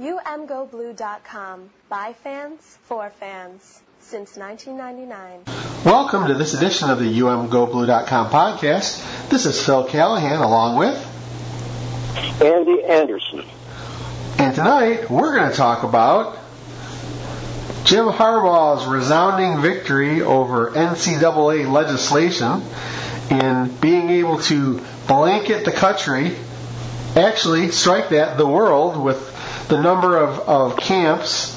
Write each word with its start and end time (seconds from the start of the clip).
UMGoBlue.com. 0.00 1.70
By 1.88 2.14
fans, 2.14 2.78
for 2.82 3.10
fans. 3.10 3.80
Since 4.00 4.36
1999. 4.36 5.44
Welcome 5.84 6.26
to 6.26 6.34
this 6.34 6.52
edition 6.52 6.90
of 6.90 6.98
the 6.98 7.20
UMGoBlue.com 7.20 8.30
podcast. 8.30 9.28
This 9.28 9.46
is 9.46 9.64
Phil 9.64 9.84
Callahan 9.84 10.40
along 10.40 10.78
with 10.78 10.96
Andy 12.42 12.82
Anderson. 12.82 13.44
And 14.38 14.52
tonight 14.56 15.08
we're 15.08 15.32
going 15.32 15.52
to 15.52 15.56
talk 15.56 15.84
about 15.84 16.38
Jim 17.84 18.06
Harbaugh's 18.06 18.86
resounding 18.86 19.62
victory 19.62 20.22
over 20.22 20.72
NCAA 20.72 21.70
legislation 21.70 22.62
in 23.30 23.72
being 23.76 24.10
able 24.10 24.40
to 24.40 24.84
blanket 25.06 25.64
the 25.64 25.70
country, 25.70 26.34
actually 27.14 27.70
strike 27.70 28.08
that, 28.08 28.38
the 28.38 28.46
world, 28.46 29.00
with 29.00 29.33
the 29.68 29.80
number 29.80 30.16
of, 30.16 30.40
of 30.40 30.76
camps. 30.76 31.54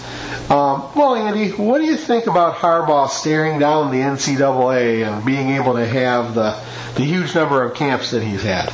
Um, 0.50 0.90
well, 0.96 1.16
Andy, 1.16 1.52
what 1.52 1.80
do 1.80 1.86
you 1.86 1.98
think 1.98 2.28
about 2.28 2.56
Harbaugh 2.56 3.10
staring 3.10 3.60
down 3.60 3.92
the 3.92 3.98
NCAA 3.98 5.06
and 5.06 5.26
being 5.26 5.50
able 5.50 5.74
to 5.74 5.86
have 5.86 6.36
the, 6.36 6.62
the 6.96 7.04
huge 7.04 7.36
number 7.36 7.64
of 7.64 7.76
camps 7.76 8.12
that 8.12 8.24
he's 8.24 8.44
had? 8.44 8.72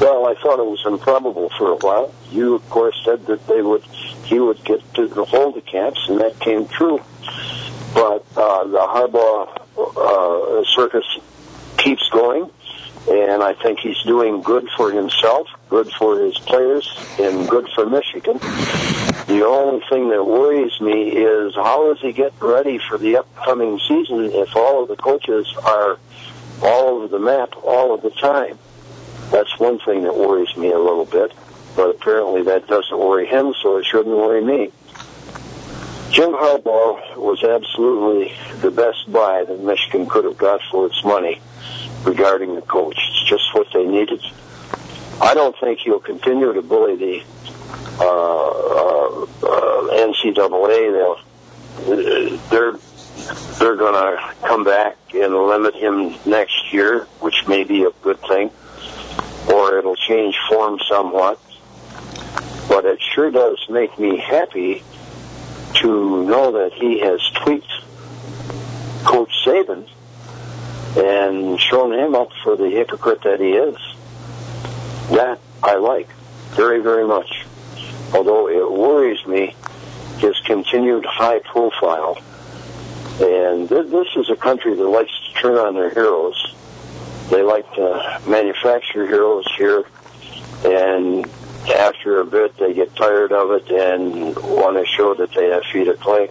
Well, 0.00 0.26
I 0.26 0.34
thought 0.34 0.58
it 0.58 0.66
was 0.66 0.82
improbable 0.86 1.50
for 1.50 1.72
a 1.72 1.76
while. 1.76 2.12
You, 2.30 2.54
of 2.54 2.68
course, 2.70 3.00
said 3.04 3.26
that 3.26 3.46
they 3.46 3.62
would, 3.62 3.82
he 4.24 4.38
would 4.38 4.62
get 4.64 4.80
to 4.94 5.08
hold 5.24 5.56
the 5.56 5.60
camps, 5.60 6.00
and 6.08 6.20
that 6.20 6.38
came 6.40 6.66
true. 6.68 7.00
But 7.94 8.24
uh, 8.36 8.64
the 8.64 8.78
Harbaugh 8.78 9.60
uh, 9.76 10.64
circus 10.74 11.04
keeps 11.76 12.08
going 12.10 12.50
and 13.08 13.42
I 13.42 13.54
think 13.54 13.80
he's 13.80 14.00
doing 14.02 14.42
good 14.42 14.68
for 14.76 14.90
himself, 14.92 15.48
good 15.72 15.90
for 15.92 16.18
his 16.20 16.36
players, 16.38 16.86
and 17.18 17.48
good 17.48 17.66
for 17.74 17.86
Michigan. 17.86 18.36
The 19.26 19.42
only 19.46 19.82
thing 19.88 20.10
that 20.10 20.22
worries 20.22 20.78
me 20.82 21.08
is 21.08 21.54
how 21.54 21.88
does 21.88 21.98
he 22.02 22.12
get 22.12 22.34
ready 22.40 22.76
for 22.76 22.98
the 22.98 23.16
upcoming 23.16 23.80
season 23.88 24.26
if 24.34 24.54
all 24.54 24.82
of 24.82 24.90
the 24.90 24.96
coaches 24.96 25.50
are 25.64 25.98
all 26.62 26.88
over 26.88 27.08
the 27.08 27.18
map 27.18 27.56
all 27.64 27.94
of 27.94 28.02
the 28.02 28.10
time? 28.10 28.58
That's 29.30 29.58
one 29.58 29.78
thing 29.78 30.02
that 30.02 30.14
worries 30.14 30.54
me 30.58 30.70
a 30.72 30.78
little 30.78 31.06
bit, 31.06 31.32
but 31.74 31.88
apparently 31.88 32.42
that 32.42 32.66
doesn't 32.66 32.98
worry 32.98 33.26
him, 33.26 33.54
so 33.62 33.78
it 33.78 33.86
shouldn't 33.86 34.14
worry 34.14 34.44
me. 34.44 34.70
Jim 36.10 36.32
Harbaugh 36.32 37.16
was 37.16 37.42
absolutely 37.42 38.34
the 38.60 38.70
best 38.70 39.10
buy 39.10 39.44
that 39.44 39.60
Michigan 39.60 40.06
could 40.06 40.26
have 40.26 40.36
got 40.36 40.60
for 40.70 40.84
its 40.84 41.02
money 41.02 41.40
regarding 42.04 42.56
the 42.56 42.60
coach. 42.60 42.98
It's 43.08 43.24
just 43.30 43.54
what 43.54 43.68
they 43.72 43.86
needed. 43.86 44.22
I 45.22 45.34
don't 45.34 45.56
think 45.60 45.78
he'll 45.78 46.00
continue 46.00 46.52
to 46.52 46.62
bully 46.62 46.96
the 46.96 47.22
uh, 48.00 48.04
uh, 48.04 49.22
uh, 49.22 50.06
NCAA. 50.10 50.92
They'll 50.92 51.20
they're 52.50 52.72
they're 53.58 53.76
going 53.76 53.94
to 53.94 54.34
come 54.44 54.64
back 54.64 54.96
and 55.14 55.32
limit 55.32 55.76
him 55.76 56.16
next 56.26 56.72
year, 56.72 57.04
which 57.20 57.46
may 57.46 57.62
be 57.62 57.84
a 57.84 57.90
good 58.02 58.18
thing, 58.22 58.50
or 59.48 59.78
it'll 59.78 59.94
change 59.94 60.36
form 60.48 60.80
somewhat. 60.88 61.40
But 62.68 62.84
it 62.84 63.00
sure 63.00 63.30
does 63.30 63.64
make 63.70 63.96
me 64.00 64.18
happy 64.18 64.82
to 65.74 66.24
know 66.24 66.52
that 66.52 66.72
he 66.72 66.98
has 66.98 67.20
tweaked 67.44 67.70
Coach 69.04 69.30
Saban 69.46 69.88
and 70.96 71.60
shown 71.60 71.92
him 71.92 72.16
up 72.16 72.30
for 72.42 72.56
the 72.56 72.68
hypocrite 72.70 73.22
that 73.22 73.38
he 73.38 73.52
is. 73.52 73.76
That 75.10 75.38
I 75.62 75.76
like 75.76 76.08
very, 76.50 76.80
very 76.80 77.06
much. 77.06 77.46
Although 78.14 78.48
it 78.48 78.70
worries 78.70 79.24
me 79.26 79.54
his 80.18 80.38
continued 80.40 81.04
high 81.04 81.40
profile. 81.40 82.18
And 83.20 83.68
th- 83.68 83.90
this 83.90 84.08
is 84.16 84.30
a 84.30 84.36
country 84.36 84.74
that 84.74 84.84
likes 84.84 85.10
to 85.10 85.40
turn 85.40 85.56
on 85.56 85.74
their 85.74 85.90
heroes. 85.90 86.54
They 87.30 87.42
like 87.42 87.70
to 87.74 88.20
manufacture 88.26 89.06
heroes 89.06 89.46
here, 89.56 89.84
and 90.64 91.26
after 91.70 92.20
a 92.20 92.26
bit 92.26 92.56
they 92.58 92.74
get 92.74 92.94
tired 92.96 93.32
of 93.32 93.52
it 93.52 93.70
and 93.70 94.36
want 94.36 94.76
to 94.76 94.86
show 94.86 95.14
that 95.14 95.32
they 95.32 95.48
have 95.48 95.62
feet 95.64 95.88
of 95.88 95.98
clay. 96.00 96.28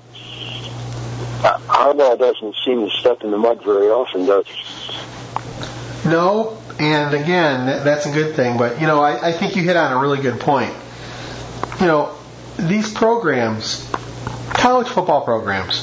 Harbaugh 1.42 2.14
uh, 2.14 2.16
doesn't 2.18 2.56
seem 2.64 2.88
to 2.88 2.96
step 2.98 3.24
in 3.24 3.32
the 3.32 3.38
mud 3.38 3.64
very 3.64 3.88
often, 3.88 4.26
does 4.26 4.46
he? 4.48 6.10
No, 6.10 6.61
and 6.82 7.14
again, 7.14 7.84
that's 7.84 8.08
a 8.08 8.12
good 8.12 8.36
thing. 8.36 8.58
But 8.58 8.82
you 8.82 8.88
know, 8.88 9.02
I, 9.02 9.30
I 9.30 9.32
think 9.34 9.56
you 9.56 9.62
hit 9.62 9.78
on 9.78 9.92
a 9.92 10.00
really 10.00 10.20
good 10.20 10.40
point. 10.40 10.74
You 11.80 11.86
know, 11.86 12.16
these 12.58 12.92
programs, 12.92 13.88
college 14.50 14.88
football 14.88 15.24
programs, 15.24 15.80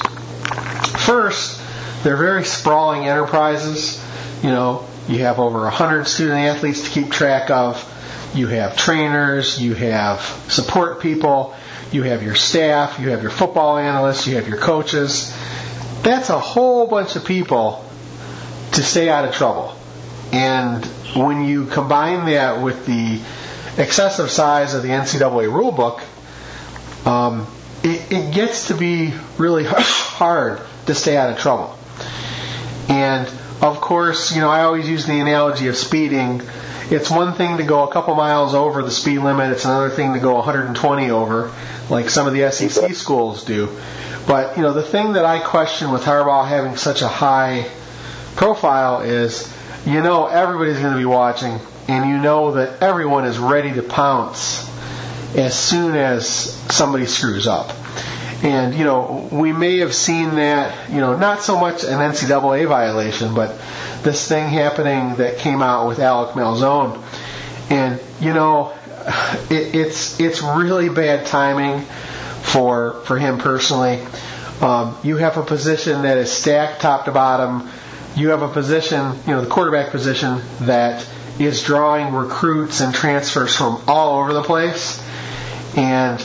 first, 1.05 1.61
they're 2.03 2.17
very 2.17 2.43
sprawling 2.43 3.07
enterprises. 3.07 4.03
You 4.43 4.49
know, 4.49 4.85
you 5.07 5.19
have 5.19 5.39
over 5.39 5.61
100 5.61 6.05
student 6.05 6.39
athletes 6.39 6.83
to 6.83 6.89
keep 6.89 7.11
track 7.11 7.49
of. 7.49 7.85
You 8.35 8.47
have 8.47 8.75
trainers, 8.77 9.59
you 9.59 9.73
have 9.73 10.19
support 10.49 10.99
people, 11.01 11.55
you 11.91 12.03
have 12.03 12.23
your 12.23 12.35
staff, 12.35 12.99
you 12.99 13.09
have 13.09 13.21
your 13.21 13.31
football 13.31 13.77
analysts, 13.77 14.27
you 14.27 14.35
have 14.35 14.47
your 14.47 14.59
coaches. 14.59 15.35
That's 16.03 16.29
a 16.29 16.39
whole 16.39 16.87
bunch 16.87 17.15
of 17.15 17.25
people 17.25 17.85
to 18.73 18.83
stay 18.83 19.09
out 19.09 19.25
of 19.25 19.33
trouble. 19.33 19.78
And 20.31 20.85
when 21.15 21.45
you 21.45 21.65
combine 21.65 22.25
that 22.25 22.61
with 22.61 22.85
the 22.85 23.19
excessive 23.81 24.29
size 24.29 24.73
of 24.73 24.83
the 24.83 24.89
NCAA 24.89 25.49
rulebook, 25.49 26.03
um, 27.07 27.47
it, 27.83 28.11
it 28.11 28.33
gets 28.33 28.67
to 28.67 28.75
be 28.75 29.13
really 29.37 29.63
hard 29.67 30.61
to 30.85 30.95
stay 30.95 31.17
out 31.17 31.31
of 31.31 31.37
trouble. 31.39 31.77
And 32.89 33.27
of 33.61 33.81
course, 33.81 34.33
you 34.33 34.41
know, 34.41 34.49
I 34.49 34.63
always 34.63 34.87
use 34.87 35.05
the 35.05 35.19
analogy 35.19 35.67
of 35.67 35.75
speeding. 35.75 36.41
It's 36.89 37.09
one 37.09 37.33
thing 37.33 37.57
to 37.57 37.63
go 37.63 37.87
a 37.87 37.91
couple 37.91 38.15
miles 38.15 38.53
over 38.55 38.81
the 38.81 38.91
speed 38.91 39.19
limit. 39.19 39.51
It's 39.51 39.65
another 39.65 39.89
thing 39.89 40.13
to 40.13 40.19
go 40.19 40.35
120 40.35 41.09
over, 41.11 41.53
like 41.89 42.09
some 42.09 42.27
of 42.27 42.33
the 42.33 42.51
SEC 42.51 42.95
schools 42.95 43.43
do. 43.43 43.69
But 44.27 44.57
you 44.57 44.63
know, 44.63 44.73
the 44.73 44.83
thing 44.83 45.13
that 45.13 45.25
I 45.25 45.39
question 45.39 45.91
with 45.91 46.03
Harbaugh 46.03 46.47
having 46.47 46.77
such 46.77 47.01
a 47.01 47.07
high 47.07 47.69
profile 48.35 49.01
is, 49.01 49.51
you 49.89 50.01
know, 50.01 50.27
everybody's 50.27 50.79
going 50.79 50.93
to 50.93 50.99
be 50.99 51.05
watching, 51.05 51.59
and 51.87 52.09
you 52.09 52.17
know 52.17 52.51
that 52.53 52.81
everyone 52.81 53.25
is 53.25 53.39
ready 53.39 53.73
to 53.73 53.83
pounce 53.83 54.69
as 55.35 55.57
soon 55.57 55.95
as 55.95 56.53
somebody 56.73 57.05
screws 57.05 57.47
up. 57.47 57.71
And 58.43 58.73
you 58.73 58.85
know, 58.85 59.27
we 59.31 59.51
may 59.51 59.79
have 59.79 59.93
seen 59.93 60.35
that, 60.35 60.89
you 60.89 60.97
know, 60.97 61.17
not 61.17 61.41
so 61.41 61.59
much 61.59 61.83
an 61.83 61.99
NCAA 61.99 62.67
violation, 62.67 63.33
but 63.35 63.59
this 64.03 64.27
thing 64.27 64.47
happening 64.47 65.15
that 65.15 65.39
came 65.39 65.61
out 65.61 65.87
with 65.87 65.99
Alec 65.99 66.35
Malzone. 66.35 67.03
And 67.69 67.99
you 68.21 68.33
know, 68.33 68.73
it, 69.49 69.75
it's 69.75 70.19
it's 70.19 70.41
really 70.41 70.89
bad 70.89 71.25
timing 71.25 71.81
for 72.43 73.01
for 73.05 73.17
him 73.17 73.39
personally. 73.39 73.99
Um, 74.61 74.97
you 75.03 75.17
have 75.17 75.37
a 75.37 75.43
position 75.43 76.01
that 76.03 76.17
is 76.17 76.31
stacked 76.31 76.81
top 76.81 77.05
to 77.05 77.11
bottom. 77.11 77.69
You 78.15 78.29
have 78.29 78.41
a 78.41 78.47
position, 78.47 79.13
you 79.25 79.33
know, 79.33 79.41
the 79.41 79.49
quarterback 79.49 79.91
position 79.91 80.41
that 80.61 81.07
is 81.39 81.63
drawing 81.63 82.13
recruits 82.13 82.81
and 82.81 82.93
transfers 82.93 83.55
from 83.55 83.81
all 83.87 84.19
over 84.21 84.33
the 84.33 84.43
place. 84.43 85.01
And 85.77 86.19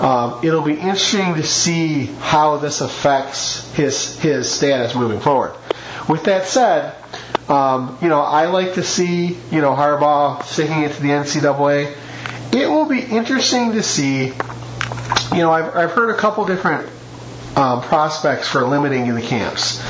um, 0.00 0.40
it'll 0.44 0.62
be 0.62 0.74
interesting 0.74 1.34
to 1.34 1.42
see 1.42 2.06
how 2.06 2.58
this 2.58 2.80
affects 2.80 3.72
his 3.74 4.18
his 4.20 4.50
status 4.50 4.94
moving 4.94 5.20
forward. 5.20 5.54
With 6.08 6.24
that 6.24 6.46
said, 6.46 6.94
um, 7.48 7.98
you 8.00 8.08
know, 8.08 8.20
I 8.20 8.46
like 8.46 8.74
to 8.74 8.82
see 8.82 9.38
you 9.50 9.60
know 9.60 9.72
Harbaugh 9.74 10.42
sticking 10.44 10.82
it 10.82 10.92
to 10.92 11.02
the 11.02 11.08
NCAA. 11.08 11.96
It 12.54 12.68
will 12.68 12.86
be 12.86 13.00
interesting 13.00 13.72
to 13.72 13.82
see 13.82 14.32
you 15.32 15.38
know, 15.38 15.52
I've, 15.52 15.76
I've 15.76 15.92
heard 15.92 16.10
a 16.10 16.16
couple 16.16 16.44
different 16.44 16.88
um, 17.56 17.82
prospects 17.82 18.48
for 18.48 18.66
limiting 18.66 19.14
the 19.14 19.22
camps. 19.22 19.82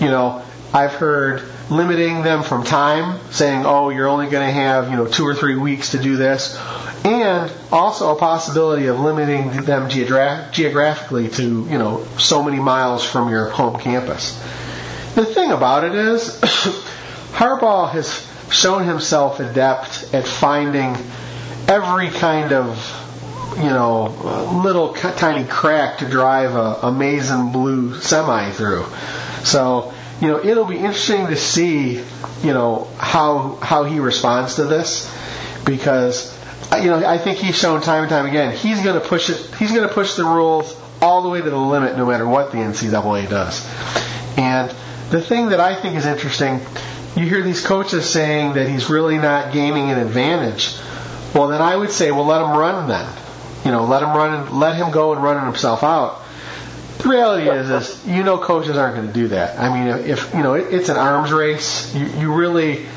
You 0.00 0.08
know, 0.08 0.44
I've 0.76 0.92
heard 0.92 1.42
limiting 1.70 2.20
them 2.20 2.42
from 2.42 2.62
time, 2.62 3.18
saying, 3.30 3.64
oh, 3.64 3.88
you're 3.88 4.08
only 4.08 4.28
going 4.28 4.46
to 4.46 4.52
have, 4.52 4.90
you 4.90 4.96
know, 4.96 5.06
two 5.06 5.26
or 5.26 5.34
three 5.34 5.56
weeks 5.56 5.92
to 5.92 5.98
do 5.98 6.18
this, 6.18 6.54
and 7.02 7.50
also 7.72 8.14
a 8.14 8.18
possibility 8.18 8.88
of 8.88 9.00
limiting 9.00 9.62
them 9.62 9.88
geogra- 9.88 10.52
geographically 10.52 11.30
to, 11.30 11.42
you 11.42 11.78
know, 11.78 12.04
so 12.18 12.42
many 12.42 12.58
miles 12.58 13.02
from 13.02 13.30
your 13.30 13.48
home 13.48 13.80
campus. 13.80 14.38
The 15.14 15.24
thing 15.24 15.50
about 15.50 15.84
it 15.84 15.94
is, 15.94 16.38
Harbaugh 17.32 17.90
has 17.92 18.30
shown 18.50 18.84
himself 18.84 19.40
adept 19.40 20.12
at 20.12 20.28
finding 20.28 20.94
every 21.68 22.10
kind 22.10 22.52
of 22.52 23.02
you 23.56 23.70
know, 23.70 24.08
little 24.62 24.92
tiny 24.92 25.48
crack 25.48 25.98
to 25.98 26.04
drive 26.06 26.54
a, 26.54 26.88
a 26.88 26.92
maize 26.92 27.30
and 27.30 27.54
blue 27.54 27.98
semi 27.98 28.50
through. 28.50 28.84
So, 29.42 29.94
you 30.20 30.28
know, 30.28 30.42
it'll 30.42 30.64
be 30.64 30.76
interesting 30.76 31.26
to 31.26 31.36
see, 31.36 31.96
you 32.42 32.52
know, 32.54 32.88
how 32.98 33.56
how 33.56 33.84
he 33.84 34.00
responds 34.00 34.56
to 34.56 34.64
this, 34.64 35.12
because 35.64 36.34
you 36.80 36.88
know, 36.88 37.06
I 37.06 37.18
think 37.18 37.38
he's 37.38 37.56
shown 37.56 37.80
time 37.80 38.02
and 38.02 38.10
time 38.10 38.26
again 38.26 38.56
he's 38.56 38.82
going 38.82 39.00
to 39.00 39.06
push 39.06 39.30
it. 39.30 39.36
He's 39.58 39.72
going 39.72 39.86
to 39.86 39.92
push 39.92 40.14
the 40.14 40.24
rules 40.24 40.74
all 41.02 41.22
the 41.22 41.28
way 41.28 41.40
to 41.40 41.50
the 41.50 41.56
limit, 41.56 41.96
no 41.96 42.06
matter 42.06 42.26
what 42.26 42.52
the 42.52 42.58
NCAA 42.58 43.28
does. 43.28 43.66
And 44.38 44.74
the 45.10 45.20
thing 45.20 45.50
that 45.50 45.60
I 45.60 45.74
think 45.74 45.96
is 45.96 46.06
interesting, 46.06 46.60
you 47.16 47.28
hear 47.28 47.42
these 47.42 47.64
coaches 47.64 48.08
saying 48.08 48.54
that 48.54 48.68
he's 48.68 48.90
really 48.90 49.18
not 49.18 49.52
gaining 49.52 49.90
an 49.90 49.98
advantage. 49.98 50.76
Well, 51.34 51.48
then 51.48 51.60
I 51.60 51.76
would 51.76 51.90
say, 51.90 52.10
well, 52.10 52.24
let 52.24 52.40
him 52.40 52.56
run 52.56 52.88
then. 52.88 53.06
You 53.64 53.70
know, 53.72 53.84
let 53.84 54.02
him 54.02 54.10
run 54.10 54.34
and 54.34 54.58
let 54.58 54.76
him 54.76 54.90
go 54.90 55.12
and 55.12 55.22
run 55.22 55.44
himself 55.44 55.82
out. 55.82 56.22
The 57.06 57.12
reality 57.12 57.48
is, 57.48 57.70
is 57.70 58.04
you 58.04 58.24
know, 58.24 58.36
coaches 58.36 58.76
aren't 58.76 58.96
going 58.96 59.06
to 59.06 59.12
do 59.12 59.28
that. 59.28 59.60
I 59.60 59.72
mean, 59.72 60.08
if 60.10 60.34
you 60.34 60.42
know, 60.42 60.54
it, 60.54 60.74
it's 60.74 60.88
an 60.88 60.96
arms 60.96 61.30
race. 61.30 61.94
You, 61.94 62.04
you 62.06 62.34
really, 62.34 62.78
it, 62.78 62.88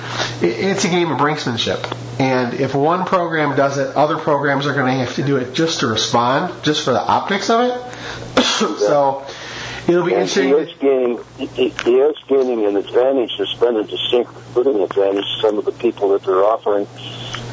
it's 0.41 0.83
a 0.83 0.88
game 0.88 1.11
of 1.11 1.19
brinksmanship. 1.19 1.95
And 2.19 2.56
if 2.56 2.73
one 2.73 3.06
program 3.06 3.56
does 3.56 3.77
it, 3.77 3.95
other 3.95 4.17
programs 4.17 4.65
are 4.65 4.73
going 4.73 4.88
to 4.88 5.06
have 5.06 5.13
to 5.17 5.23
do 5.23 5.38
it 5.38 5.53
just 5.53 5.81
to 5.81 5.88
respond, 5.88 6.63
just 6.63 6.83
for 6.83 6.91
the 6.91 7.00
optics 7.00 7.51
of 7.51 7.61
it. 7.61 8.39
so 8.79 9.27
it'll 9.88 10.03
be 10.03 10.15
And 10.15 10.23
interesting. 10.23 10.47
he 10.47 10.53
is 10.55 10.73
gaining, 10.79 11.19
he, 11.38 11.69
he 11.69 11.95
is 11.97 12.15
gaining 12.27 12.65
an 12.65 12.77
advantage. 12.77 13.38
There's 13.38 13.53
been 13.59 13.75
a 13.75 13.83
distinct 13.83 14.33
recruiting 14.33 14.81
advantage 14.81 15.23
to 15.35 15.41
some 15.41 15.59
of 15.59 15.65
the 15.65 15.71
people 15.73 16.09
that 16.09 16.23
they're 16.23 16.44
offering. 16.44 16.88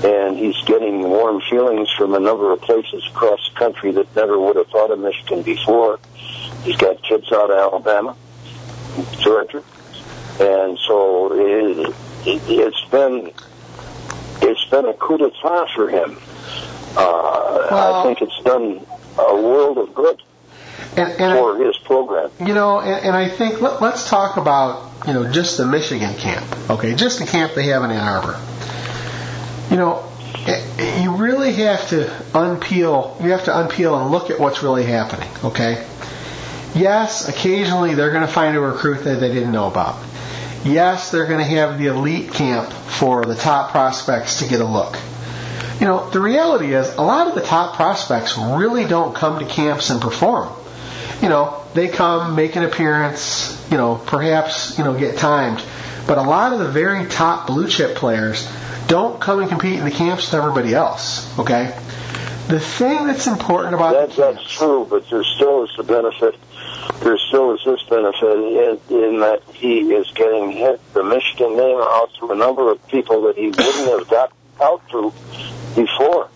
And 0.05 0.39
he's 0.39 0.57
getting 0.65 1.03
warm 1.03 1.43
feelings 1.51 1.91
from 1.99 2.15
a 2.15 2.19
number 2.21 2.51
of 2.53 2.63
places 2.63 3.07
across 3.11 3.41
the 3.53 3.59
country 3.59 3.93
that 3.93 4.17
never 4.17 4.39
would 4.39 4.57
have 4.57 4.69
thought 4.69 4.91
of 4.91 4.99
Michigan 5.01 5.43
before. 5.43 5.99
He's 6.67 6.77
got 6.77 7.01
kids 7.03 7.31
out 7.33 7.51
of 7.51 7.57
Alabama, 7.57 8.17
Georgia. 9.21 9.63
And 10.41 10.77
so 10.87 11.33
it, 11.33 11.95
it, 12.27 12.43
it's 12.49 12.85
been, 12.91 13.33
it's 14.43 14.65
been 14.71 14.85
a 14.87 14.93
coup 14.95 15.17
d'etat 15.19 15.67
for 15.75 15.89
him. 15.89 16.19
Uh, 16.97 17.69
Well- 17.71 17.95
I 17.95 18.03
think 18.05 18.21
it's 18.23 18.43
done 18.45 18.85
a 19.19 19.35
world 19.41 19.79
of 19.79 19.95
good 19.95 20.21
And, 20.97 21.09
and 21.21 21.33
I- 21.33 21.37
for 21.39 21.57
his 21.65 21.77
program. 21.79 22.31
You 22.41 22.53
know, 22.55 22.81
and, 22.81 23.07
and 23.07 23.17
I 23.17 23.29
think 23.29 23.61
let, 23.63 23.81
let's 23.81 24.09
talk 24.11 24.37
about 24.37 24.91
you 25.07 25.13
know 25.13 25.31
just 25.31 25.57
the 25.59 25.67
Michigan 25.67 26.15
camp, 26.15 26.45
okay? 26.71 26.95
Just 26.95 27.19
the 27.21 27.27
camp 27.27 27.55
they 27.55 27.67
have 27.67 27.85
in 27.85 27.91
Ann 27.93 28.07
Arbor. 28.09 28.41
You 29.71 29.77
know, 29.77 30.05
eh, 30.47 31.03
you 31.03 31.13
really 31.17 31.53
have 31.55 31.89
to 31.91 32.05
unpeel. 32.33 33.23
You 33.23 33.31
have 33.31 33.45
to 33.45 33.53
unpeel 33.53 34.01
and 34.03 34.11
look 34.11 34.31
at 34.31 34.39
what's 34.41 34.63
really 34.63 34.85
happening, 34.85 35.29
okay? 35.45 35.87
Yes, 36.77 37.29
occasionally 37.29 37.95
they're 37.95 38.11
going 38.11 38.27
to 38.27 38.33
find 38.33 38.57
a 38.57 38.61
recruit 38.61 39.05
that 39.05 39.21
they 39.21 39.33
didn't 39.33 39.53
know 39.53 39.67
about. 39.67 39.97
Yes, 40.65 41.11
they're 41.11 41.27
going 41.27 41.39
to 41.39 41.45
have 41.45 41.79
the 41.79 41.87
elite 41.87 42.33
camp 42.33 42.71
for 42.73 43.25
the 43.25 43.35
top 43.35 43.71
prospects 43.71 44.41
to 44.41 44.49
get 44.49 44.61
a 44.61 44.65
look. 44.65 44.97
You 45.81 45.87
know, 45.87 46.11
the 46.11 46.21
reality 46.21 46.75
is 46.75 46.95
a 46.95 47.03
lot 47.03 47.29
of 47.29 47.35
the 47.35 47.43
top 47.43 47.77
prospects 47.77 48.37
really 48.39 48.85
don't 48.87 49.15
come 49.15 49.39
to 49.39 49.45
camps 49.45 49.91
and 49.91 50.01
perform 50.01 50.53
you 51.23 51.29
know, 51.29 51.63
they 51.75 51.89
come, 51.89 52.35
make 52.35 52.57
an 52.57 52.65
appearance, 52.65 53.67
you 53.71 53.77
know, 53.77 53.97
perhaps, 54.07 54.79
you 54.79 54.85
know, 54.85 54.99
get 54.99 55.19
timed. 55.19 55.63
But 56.07 56.19
a 56.19 56.23
lot 56.23 56.53
of 56.53 56.59
the 56.59 56.69
very 56.69 57.07
top 57.07 57.47
blue 57.47 57.69
chip 57.69 57.97
players 57.97 58.49
don't 58.87 59.21
come 59.21 59.41
and 59.41 59.49
compete 59.49 59.79
in 59.79 59.85
the 59.85 59.91
camps 59.91 60.31
with 60.31 60.41
everybody 60.41 60.75
else, 60.75 61.37
okay? 61.39 61.77
The 62.49 62.61
thing 62.61 63.07
that's 63.07 63.27
important 63.27 63.75
about 63.75 64.15
That, 64.15 64.17
that's 64.17 64.49
true, 64.49 64.87
but 64.89 65.09
there 65.11 65.25
still 65.25 65.65
is 65.65 65.71
the 65.77 65.83
benefit. 65.83 66.37
There 67.03 67.19
still 67.19 67.55
is 67.55 67.61
this 67.65 67.83
benefit 67.85 68.23
in, 68.23 68.81
in 68.97 69.21
that 69.21 69.43
he 69.53 69.81
is 69.93 70.11
getting 70.13 70.51
hit 70.53 70.81
the 70.95 71.03
Michigan 71.05 71.57
name 71.57 71.77
out 71.79 72.11
to 72.21 72.31
a 72.31 72.35
number 72.35 72.71
of 72.71 72.87
people 72.89 73.23
that 73.23 73.37
he 73.37 73.49
wouldn't 73.49 73.99
have 73.99 74.09
got 74.09 74.33
out 74.61 74.83
to 74.91 75.13
before 75.75 76.29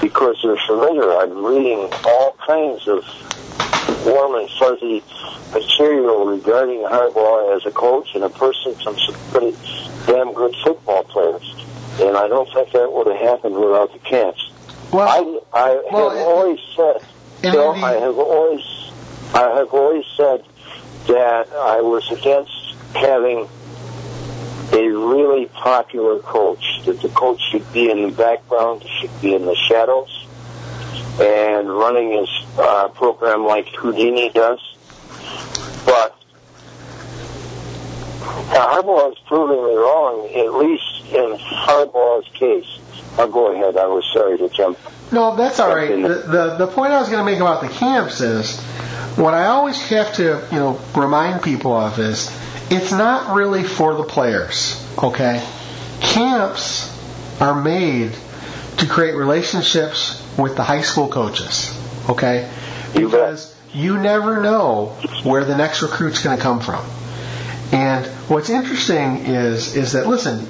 because 0.00 0.36
they're 0.42 0.56
familiar. 0.66 1.10
I'm 1.12 1.44
reading 1.44 1.88
all 2.04 2.36
kinds 2.46 2.86
of 2.88 3.04
warm 4.04 4.34
and 4.36 4.50
fuzzy 4.58 5.02
material 5.52 6.26
regarding 6.26 6.80
Harbaugh 6.82 7.56
as 7.56 7.66
a 7.66 7.70
coach 7.70 8.14
and 8.14 8.24
a 8.24 8.28
person, 8.28 8.74
some 8.76 8.96
pretty 9.30 9.56
damn 10.06 10.32
good 10.34 10.54
football 10.62 11.04
players. 11.04 11.54
And 12.00 12.16
I 12.16 12.28
don't 12.28 12.52
think 12.52 12.70
that 12.72 12.92
would 12.92 13.06
have 13.08 13.16
happened 13.16 13.54
without 13.56 13.92
the 13.92 13.98
camps. 14.00 14.50
well, 14.92 15.08
I, 15.08 15.68
I 15.70 15.82
well, 15.92 16.10
have 16.10 16.18
it- 16.18 16.22
always 16.22 16.58
said, 16.76 17.02
Bill, 17.42 17.72
Andy- 17.72 17.84
I 17.84 17.92
have 17.94 18.18
always, 18.18 18.62
I 19.34 19.56
have 19.58 19.72
always 19.72 20.04
said 20.16 20.44
that 21.06 21.52
I 21.52 21.80
was 21.80 22.10
against 22.10 22.74
having 22.94 23.48
a 24.72 24.88
really 24.88 25.46
popular 25.46 26.18
coach. 26.20 26.82
That 26.84 27.00
the 27.00 27.08
coach 27.08 27.40
should 27.50 27.70
be 27.72 27.90
in 27.90 28.02
the 28.02 28.10
background, 28.10 28.84
should 29.00 29.20
be 29.20 29.34
in 29.34 29.44
the 29.44 29.54
shadows, 29.54 30.26
and 31.20 31.68
running 31.68 32.12
his 32.12 32.28
uh, 32.58 32.88
program 32.88 33.44
like 33.44 33.68
Houdini 33.68 34.30
does. 34.30 34.60
But 35.84 36.14
Harbaugh 38.20 39.12
is 39.12 39.18
proving 39.26 39.64
me 39.64 39.74
wrong, 39.74 40.28
at 40.34 40.54
least 40.54 41.12
in 41.12 41.38
Harbaugh's 41.38 42.28
case. 42.34 42.77
I'll 43.18 43.28
go 43.28 43.52
ahead. 43.52 43.76
I 43.76 43.86
was 43.86 44.04
sorry 44.12 44.38
to 44.38 44.48
jump. 44.48 44.78
No, 45.10 45.34
that's 45.34 45.58
all 45.58 45.74
right. 45.74 45.90
The, 45.90 46.08
the 46.08 46.56
the 46.58 46.66
point 46.68 46.92
I 46.92 47.00
was 47.00 47.08
going 47.08 47.24
to 47.24 47.30
make 47.30 47.40
about 47.40 47.62
the 47.62 47.68
camps 47.68 48.20
is 48.20 48.60
what 49.16 49.34
I 49.34 49.46
always 49.46 49.80
have 49.88 50.14
to 50.14 50.46
you 50.52 50.58
know 50.58 50.80
remind 50.94 51.42
people 51.42 51.72
of 51.72 51.98
is 51.98 52.30
it's 52.70 52.92
not 52.92 53.34
really 53.34 53.64
for 53.64 53.94
the 53.94 54.04
players. 54.04 54.84
Okay, 55.02 55.44
camps 56.00 56.94
are 57.40 57.60
made 57.60 58.12
to 58.78 58.86
create 58.86 59.14
relationships 59.14 60.24
with 60.38 60.54
the 60.54 60.62
high 60.62 60.82
school 60.82 61.08
coaches. 61.08 61.74
Okay, 62.08 62.48
because 62.94 63.54
you 63.74 63.98
never 63.98 64.40
know 64.40 64.96
where 65.24 65.44
the 65.44 65.56
next 65.56 65.82
recruit's 65.82 66.22
going 66.22 66.36
to 66.36 66.42
come 66.42 66.60
from. 66.60 66.84
And 67.72 68.06
what's 68.28 68.48
interesting 68.48 69.26
is 69.26 69.74
is 69.74 69.92
that 69.92 70.06
listen, 70.06 70.46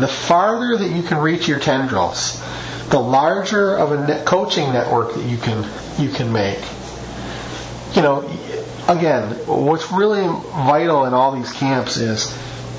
the 0.00 0.08
farther 0.08 0.76
that 0.76 0.90
you 0.90 1.02
can 1.02 1.18
reach 1.18 1.48
your 1.48 1.58
tendrils, 1.58 2.42
the 2.90 2.98
larger 2.98 3.76
of 3.76 3.92
a 3.92 4.06
net 4.06 4.26
coaching 4.26 4.72
network 4.72 5.14
that 5.14 5.24
you 5.24 5.36
can 5.36 5.64
you 5.98 6.10
can 6.10 6.32
make. 6.32 6.60
You 7.94 8.02
know, 8.02 8.20
again, 8.88 9.32
what's 9.46 9.90
really 9.90 10.22
vital 10.22 11.04
in 11.04 11.14
all 11.14 11.32
these 11.34 11.52
camps 11.52 11.96
is 11.96 12.26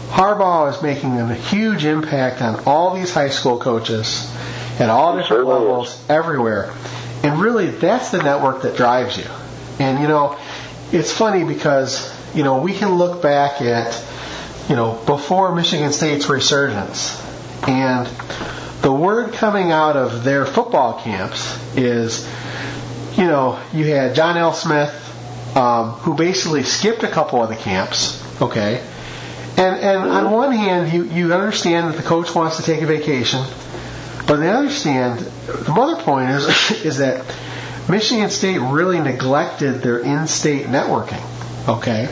Harbaugh 0.10 0.75
is 0.75 0.81
making 0.81 1.19
a 1.19 1.36
huge 1.36 1.86
impact 1.86 2.42
on 2.42 2.63
all 2.66 2.95
these 2.95 3.13
high 3.13 3.30
school 3.30 3.60
coaches 3.60 4.31
at 4.80 4.89
all 4.89 5.16
different 5.16 5.45
levels 5.45 6.04
everywhere. 6.10 6.74
And 7.24 7.39
really, 7.39 7.68
that's 7.68 8.12
the 8.12 8.24
network 8.24 8.63
that 8.63 8.75
drives 8.75 9.18
you. 9.18 9.26
And 9.80 9.99
you 9.99 10.07
know, 10.07 10.38
it's 10.92 11.11
funny 11.11 11.44
because 11.44 12.14
you 12.33 12.44
know 12.44 12.61
we 12.61 12.73
can 12.73 12.95
look 12.95 13.21
back 13.21 13.61
at 13.61 13.94
you 14.69 14.76
know 14.76 15.02
before 15.06 15.54
Michigan 15.54 15.92
State's 15.92 16.30
resurgence, 16.30 17.19
and 17.68 18.07
the 18.81 18.92
word 18.92 19.33
coming 19.33 19.71
out 19.71 19.97
of 19.97 20.23
their 20.23 20.45
football 20.45 21.02
camps 21.02 21.57
is, 21.76 22.28
you 23.18 23.26
know, 23.26 23.59
you 23.73 23.85
had 23.85 24.16
John 24.16 24.38
L. 24.38 24.54
Smith, 24.54 24.95
um, 25.56 25.92
who 25.92 26.16
basically 26.16 26.64
skipped 26.64 27.04
a 27.04 27.09
couple 27.09 27.44
of 27.44 27.49
the 27.49 27.56
camps, 27.56 28.42
okay. 28.42 28.81
And 29.57 29.76
and 29.76 30.09
on 30.09 30.31
one 30.31 30.54
hand, 30.54 30.94
you 30.94 31.04
you 31.04 31.33
understand 31.33 31.90
that 31.90 31.97
the 31.97 32.07
coach 32.07 32.33
wants 32.33 32.57
to 32.57 32.64
take 32.64 32.81
a 32.81 32.85
vacation, 32.85 33.44
but 34.26 34.35
on 34.35 34.40
the 34.40 34.49
other 34.49 34.69
hand, 34.69 35.19
the 35.19 35.73
other 35.73 36.02
point 36.02 36.30
is 36.30 36.71
is 36.85 36.97
that 36.99 37.26
Michigan 37.90 38.30
State 38.30 38.59
really 38.59 38.99
neglected 38.99 39.81
their 39.81 39.99
in-state 39.99 40.68
networking. 40.68 41.21
Okay, 41.68 42.07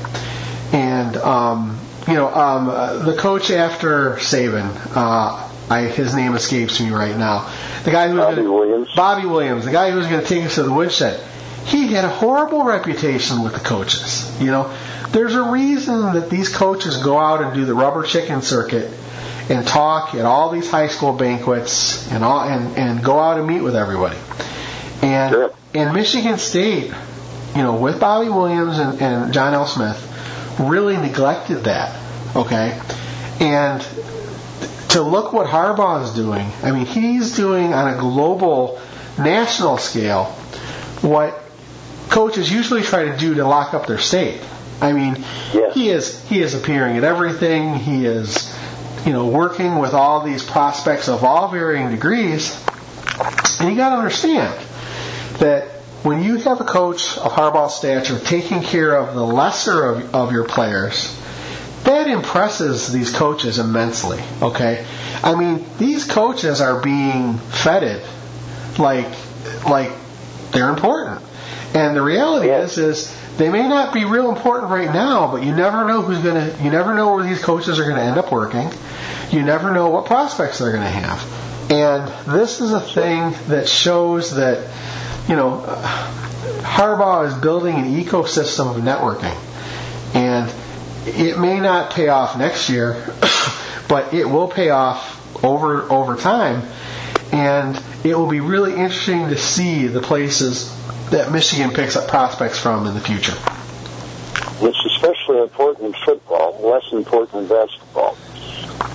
and 0.74 1.16
um, 1.18 1.77
you 2.08 2.14
know 2.14 2.28
um, 2.34 2.70
uh, 2.70 2.98
the 3.00 3.16
coach 3.16 3.52
after 3.52 4.12
Saban, 4.16 4.72
uh, 4.96 5.50
I, 5.70 5.84
his 5.84 6.16
name 6.16 6.34
escapes 6.36 6.80
me 6.80 6.92
right 6.92 7.16
now. 7.16 7.52
The 7.84 7.92
guy 7.92 8.10
who 8.10 8.18
Bobby 8.18 8.38
gonna, 8.38 8.52
Williams. 8.52 8.90
Bobby 8.96 9.28
Williams, 9.28 9.66
the 9.66 9.72
guy 9.72 9.92
who 9.92 9.98
was 9.98 10.08
going 10.08 10.22
to 10.22 10.28
take 10.28 10.46
us 10.46 10.56
to 10.56 10.64
the 10.64 10.72
woodshed. 10.72 11.22
He 11.66 11.88
had 11.88 12.06
a 12.06 12.10
horrible 12.10 12.64
reputation 12.64 13.44
with 13.44 13.54
the 13.54 13.60
coaches. 13.60 14.34
You 14.40 14.52
know, 14.52 14.74
there's 15.10 15.36
a 15.36 15.44
reason 15.44 16.14
that 16.14 16.30
these 16.30 16.48
coaches 16.48 16.98
go 17.04 17.20
out 17.20 17.42
and 17.42 17.54
do 17.54 17.66
the 17.66 17.74
rubber 17.74 18.04
chicken 18.04 18.42
circuit 18.42 18.90
and 19.50 19.68
talk 19.68 20.16
at 20.16 20.24
all 20.26 20.50
these 20.50 20.70
high 20.70 20.88
school 20.88 21.12
banquets 21.14 22.10
and 22.12 22.24
all 22.24 22.42
and, 22.42 22.78
and 22.78 23.04
go 23.04 23.20
out 23.20 23.38
and 23.38 23.48
meet 23.48 23.62
with 23.62 23.76
everybody. 23.76 24.18
And 25.02 25.32
Sure. 25.34 25.54
and 25.74 25.94
Michigan 25.94 26.38
State, 26.38 26.94
you 27.56 27.64
know, 27.64 27.76
with 27.76 28.00
Bobby 28.00 28.30
Williams 28.30 28.78
and, 28.80 29.02
and 29.02 29.34
John 29.34 29.54
L. 29.54 29.66
Smith, 29.68 30.07
really 30.60 30.98
neglected 30.98 31.64
that. 31.66 31.96
Okay, 32.36 32.80
and 33.40 33.82
to 34.90 35.02
look 35.02 35.34
what 35.34 35.48
Harbaugh 35.48 36.04
is 36.04 36.12
doing. 36.14 36.50
I 36.64 36.72
mean, 36.72 36.86
he's 36.86 37.36
doing 37.36 37.74
on 37.74 37.94
a 37.94 37.98
global, 37.98 38.80
national 39.18 39.78
scale 39.78 40.26
what 41.02 41.40
coaches 42.10 42.52
usually 42.52 42.82
try 42.84 43.06
to 43.06 43.18
do 43.18 43.36
to 43.36 43.46
lock 43.48 43.74
up 43.74 43.88
their 43.88 43.98
state. 43.98 44.42
I 44.82 44.94
mean, 44.94 45.24
Yes. 45.54 45.74
he 45.74 45.90
is 45.90 46.24
he 46.26 46.42
is 46.42 46.54
appearing 46.54 46.98
at 46.98 47.04
everything. 47.04 47.76
He 47.76 48.06
is, 48.06 48.54
you 49.06 49.14
know, 49.14 49.28
working 49.28 49.78
with 49.80 49.94
all 49.94 50.22
these 50.24 50.44
prospects 50.44 51.08
of 51.10 51.24
all 51.24 51.48
varying 51.50 51.90
degrees. 51.90 52.56
And 53.60 53.70
you 53.72 53.76
got 53.76 53.90
to 53.90 53.96
understand 53.96 54.54
that 55.40 55.68
when 56.08 56.24
you 56.24 56.38
have 56.38 56.62
a 56.62 56.64
coach 56.64 57.18
of 57.18 57.34
Harbaugh 57.34 57.70
stature 57.70 58.18
taking 58.18 58.62
care 58.62 58.96
of 58.96 59.14
the 59.14 59.26
lesser 59.26 59.90
of, 59.90 60.16
of 60.16 60.32
your 60.32 60.46
players, 60.46 61.14
that 61.84 62.08
impresses 62.08 62.94
these 62.94 63.12
coaches 63.12 63.60
immensely. 63.60 64.18
Okay, 64.42 64.86
I 65.22 65.36
mean 65.36 65.66
these 65.78 66.06
coaches 66.06 66.62
are 66.62 66.82
being 66.82 67.38
feted 67.38 68.02
like 68.80 69.10
like 69.68 69.92
they're 70.54 70.70
important, 70.70 71.22
and 71.74 71.94
the 71.94 72.02
reality 72.02 72.52
is 72.52 72.78
is 72.78 73.14
they 73.38 73.50
may 73.50 73.68
not 73.68 73.94
be 73.94 74.06
real 74.06 74.30
important 74.30 74.72
right 74.72 74.92
now, 74.94 75.30
but 75.30 75.44
you 75.44 75.54
never 75.54 75.86
know 75.86 76.02
who's 76.02 76.20
gonna 76.20 76.56
you 76.64 76.72
never 76.72 76.96
know 76.96 77.14
where 77.16 77.24
these 77.26 77.44
coaches 77.44 77.80
are 77.80 77.84
going 77.84 77.98
to 77.98 78.02
end 78.02 78.18
up 78.18 78.32
working. 78.32 78.72
You 79.30 79.44
never 79.44 79.74
know 79.74 79.90
what 79.90 80.06
prospects 80.06 80.60
they're 80.60 80.72
going 80.72 80.84
to 80.84 80.90
have, 80.90 81.70
and 81.70 82.34
this 82.34 82.62
is 82.62 82.72
a 82.72 82.80
thing 82.80 83.34
that 83.50 83.68
shows 83.68 84.36
that 84.36 84.66
you 85.28 85.36
know 85.36 85.64
Harbaugh 86.62 87.28
is 87.28 87.34
building 87.36 87.76
an 87.76 87.86
ecosystem 88.04 88.76
of 88.76 88.82
networking, 88.82 89.36
and 90.16 90.54
it 91.06 91.40
may 91.40 91.60
not 91.60 91.92
pay 91.92 92.08
off 92.08 92.38
next 92.38 92.70
year, 92.70 92.94
but 93.90 94.14
it 94.14 94.26
will 94.26 94.48
pay 94.48 94.70
off 94.70 95.44
over 95.44 95.84
over 95.92 96.16
time, 96.16 96.68
and 97.32 97.82
it 98.04 98.18
will 98.18 98.30
be 98.30 98.40
really 98.40 98.72
interesting 98.72 99.30
to 99.30 99.38
see 99.38 99.88
the 99.88 100.02
places 100.02 100.74
that 101.10 101.32
Michigan 101.32 101.72
picks 101.72 101.96
up 101.96 102.08
prospects 102.10 102.60
from 102.60 102.86
in 102.86 102.94
the 102.94 103.00
future. 103.00 103.34
It's 104.60 104.86
especially 104.96 105.42
important 105.42 105.96
in 105.96 106.02
football, 106.04 106.60
less 106.62 106.92
important 106.92 107.44
in 107.44 107.48
basketball, 107.48 108.18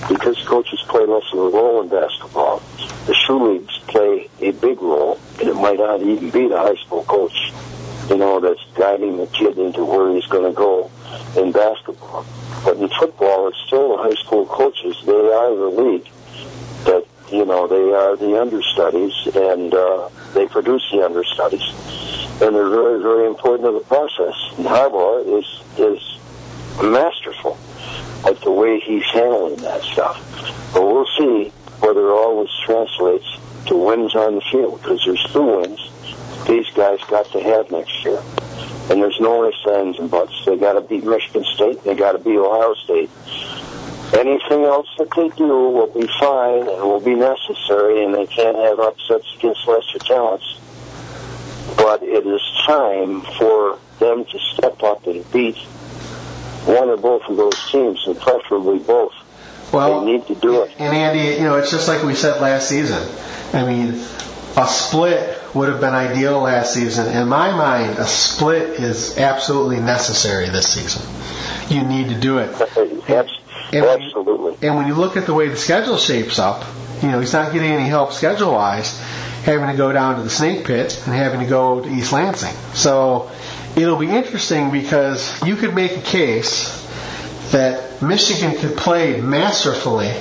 because 0.08 0.42
coaches 0.44 0.80
play 0.88 1.06
less 1.06 1.24
of 1.32 1.38
a 1.38 1.48
role 1.48 1.82
in 1.82 1.88
basketball. 1.88 2.62
The 3.06 3.14
shoe 3.14 3.52
leagues 3.52 3.78
play 3.86 4.28
a 4.40 4.50
big 4.52 4.80
role, 4.82 5.20
it 5.48 5.54
might 5.54 5.78
not 5.78 6.00
even 6.02 6.30
be 6.30 6.48
the 6.48 6.58
high 6.58 6.76
school 6.76 7.04
coach, 7.04 7.52
you 8.08 8.16
know, 8.16 8.40
that's 8.40 8.64
guiding 8.74 9.16
the 9.16 9.26
kid 9.28 9.58
into 9.58 9.84
where 9.84 10.14
he's 10.14 10.26
going 10.26 10.44
to 10.44 10.52
go 10.52 10.90
in 11.36 11.52
basketball. 11.52 12.26
But 12.64 12.76
in 12.76 12.88
football, 12.88 13.48
it's 13.48 13.58
still 13.66 13.96
the 13.96 14.02
high 14.02 14.14
school 14.14 14.46
coaches. 14.46 14.96
They 15.04 15.12
are 15.12 15.54
the 15.54 15.70
league 15.70 16.08
that, 16.84 17.06
you 17.30 17.44
know, 17.44 17.66
they 17.66 17.92
are 17.92 18.16
the 18.16 18.40
understudies 18.40 19.14
and 19.34 19.74
uh, 19.74 20.08
they 20.34 20.46
produce 20.46 20.88
the 20.92 21.04
understudies. 21.04 21.62
And 22.42 22.54
they're 22.56 22.68
very, 22.68 23.00
very 23.00 23.26
important 23.26 23.68
to 23.68 23.72
the 23.72 23.84
process. 23.84 24.34
And 24.56 24.66
Harbaugh 24.66 25.38
is, 25.38 25.78
is 25.78 26.18
masterful 26.82 27.58
at 28.26 28.40
the 28.40 28.50
way 28.50 28.80
he's 28.80 29.04
handling 29.06 29.56
that 29.56 29.82
stuff. 29.82 30.18
But 30.72 30.82
we'll 30.82 31.06
see 31.18 31.52
whether 31.80 32.08
it 32.08 32.12
always 32.12 32.50
translates 32.64 33.26
to 33.66 33.76
wins 33.76 34.14
on 34.14 34.36
the 34.36 34.42
field 34.50 34.80
because 34.82 35.02
there's 35.04 35.24
two 35.32 35.42
wins 35.42 35.92
these 36.46 36.68
guys 36.70 36.98
got 37.08 37.30
to 37.32 37.40
have 37.40 37.70
next 37.70 38.04
year. 38.04 38.20
And 38.90 39.00
there's 39.00 39.18
no 39.20 39.48
ifs, 39.48 39.64
ands, 39.66 39.98
and 39.98 40.10
buts. 40.10 40.44
They 40.44 40.56
got 40.56 40.74
to 40.74 40.80
beat 40.80 41.04
Michigan 41.04 41.44
State. 41.44 41.84
They 41.84 41.94
got 41.94 42.12
to 42.12 42.18
beat 42.18 42.36
Ohio 42.36 42.74
State. 42.74 43.10
Anything 44.14 44.64
else 44.64 44.88
that 44.98 45.08
they 45.16 45.28
do 45.30 45.46
will 45.46 45.86
be 45.86 46.06
fine 46.20 46.68
and 46.68 46.82
will 46.82 47.00
be 47.00 47.14
necessary, 47.14 48.04
and 48.04 48.14
they 48.14 48.26
can't 48.26 48.56
have 48.56 48.78
upsets 48.78 49.34
against 49.36 49.66
lesser 49.66 49.98
talents. 50.00 50.58
But 51.76 52.02
it 52.02 52.26
is 52.26 52.42
time 52.66 53.22
for 53.38 53.78
them 53.98 54.24
to 54.24 54.38
step 54.52 54.82
up 54.82 55.06
and 55.06 55.30
beat 55.32 55.56
one 56.66 56.90
or 56.90 56.96
both 56.96 57.22
of 57.28 57.36
those 57.36 57.70
teams, 57.70 58.02
and 58.06 58.18
preferably 58.18 58.78
both. 58.80 59.14
Well, 59.72 60.04
need 60.04 60.26
to 60.26 60.34
do 60.34 60.62
it. 60.62 60.72
And 60.78 60.94
Andy, 60.94 61.40
you 61.40 61.44
know, 61.44 61.56
it's 61.56 61.70
just 61.70 61.88
like 61.88 62.02
we 62.02 62.14
said 62.14 62.40
last 62.40 62.68
season. 62.68 63.02
I 63.52 63.66
mean, 63.66 63.94
a 64.56 64.66
split 64.66 65.38
would 65.54 65.68
have 65.68 65.80
been 65.80 65.94
ideal 65.94 66.40
last 66.40 66.74
season. 66.74 67.14
In 67.14 67.28
my 67.28 67.50
mind, 67.52 67.98
a 67.98 68.06
split 68.06 68.80
is 68.80 69.18
absolutely 69.18 69.80
necessary 69.80 70.48
this 70.48 70.72
season. 70.72 71.02
You 71.68 71.84
need 71.84 72.08
to 72.08 72.20
do 72.20 72.38
it. 72.38 72.50
And, 73.72 73.86
Absolutely. 73.86 74.68
and 74.68 74.76
when 74.76 74.86
you 74.86 74.94
look 74.94 75.16
at 75.16 75.24
the 75.24 75.32
way 75.32 75.48
the 75.48 75.56
schedule 75.56 75.96
shapes 75.96 76.38
up, 76.38 76.64
you 77.02 77.10
know, 77.10 77.20
he's 77.20 77.32
not 77.32 77.52
getting 77.52 77.70
any 77.70 77.88
help 77.88 78.12
schedule 78.12 78.52
wise, 78.52 79.00
having 79.44 79.68
to 79.68 79.76
go 79.76 79.92
down 79.92 80.16
to 80.16 80.22
the 80.22 80.30
snake 80.30 80.66
pit 80.66 81.00
and 81.06 81.14
having 81.14 81.40
to 81.40 81.46
go 81.46 81.80
to 81.80 81.88
East 81.88 82.12
Lansing. 82.12 82.54
So 82.74 83.30
it'll 83.74 83.96
be 83.96 84.10
interesting 84.10 84.70
because 84.70 85.42
you 85.42 85.56
could 85.56 85.74
make 85.74 85.96
a 85.96 86.02
case 86.02 86.78
that 87.52 88.02
Michigan 88.02 88.56
could 88.56 88.76
play 88.76 89.20
masterfully, 89.20 90.12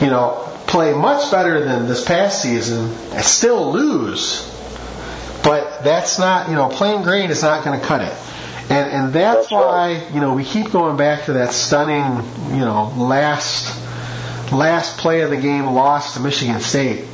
you 0.00 0.10
know, 0.10 0.40
play 0.66 0.92
much 0.92 1.30
better 1.30 1.64
than 1.64 1.86
this 1.86 2.04
past 2.04 2.42
season 2.42 2.90
and 3.12 3.24
still 3.24 3.72
lose. 3.72 4.50
But 5.42 5.84
that's 5.84 6.18
not, 6.18 6.48
you 6.48 6.54
know, 6.54 6.68
playing 6.68 7.02
great 7.02 7.30
is 7.30 7.42
not 7.42 7.64
going 7.64 7.78
to 7.78 7.86
cut 7.86 8.00
it. 8.00 8.12
And, 8.70 8.90
and 8.90 9.12
that's, 9.12 9.40
that's 9.40 9.52
why, 9.52 9.94
right. 9.94 10.14
you 10.14 10.20
know, 10.20 10.34
we 10.34 10.42
keep 10.44 10.70
going 10.70 10.96
back 10.96 11.26
to 11.26 11.34
that 11.34 11.52
stunning, 11.52 12.24
you 12.50 12.64
know, 12.64 12.92
last, 12.96 13.80
last 14.52 14.98
play 14.98 15.20
of 15.20 15.30
the 15.30 15.36
game 15.36 15.66
loss 15.66 16.14
to 16.14 16.20
Michigan 16.20 16.60
State. 16.60 17.04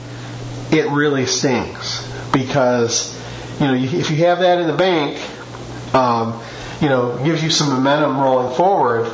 It 0.71 0.89
really 0.91 1.27
stings 1.27 2.07
because, 2.33 3.15
you 3.61 3.67
know, 3.67 3.75
if 3.75 4.11
you 4.11 4.17
have 4.19 4.39
that 4.39 4.61
in 4.61 4.69
the 4.69 4.77
bank, 4.77 5.19
um, 5.93 6.41
you 6.81 6.89
know, 6.89 7.23
gives 7.25 7.43
you 7.43 7.51
some 7.51 7.69
momentum 7.71 8.19
rolling 8.19 8.55
forward 8.57 9.11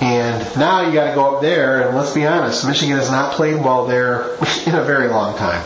and 0.00 0.40
now 0.56 0.80
you 0.80 0.94
got 0.94 1.10
to 1.10 1.14
go 1.14 1.36
up 1.36 1.42
there, 1.42 1.86
and 1.86 1.96
let's 1.96 2.14
be 2.14 2.26
honest, 2.26 2.66
Michigan 2.66 2.96
has 2.96 3.10
not 3.10 3.34
played 3.34 3.62
well 3.62 3.86
there 3.86 4.34
in 4.66 4.74
a 4.74 4.82
very 4.82 5.08
long 5.08 5.36
time. 5.36 5.62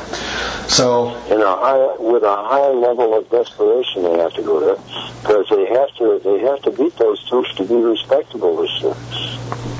So, 0.68 1.14
in 1.26 1.40
a 1.40 1.56
high, 1.56 1.96
with 2.00 2.24
a 2.24 2.34
high 2.34 2.70
level 2.70 3.16
of 3.16 3.30
desperation, 3.30 4.02
they 4.02 4.18
have 4.18 4.34
to 4.34 4.42
go 4.42 4.58
there 4.58 4.76
because 5.22 5.46
they 5.50 5.66
have 5.66 5.94
to. 5.96 6.20
They 6.24 6.40
have 6.40 6.62
to 6.62 6.72
beat 6.72 6.96
those 6.96 7.22
two 7.28 7.44
to 7.44 7.64
be 7.64 7.76
respectable 7.76 8.56
this 8.56 8.72
year. 8.80 8.94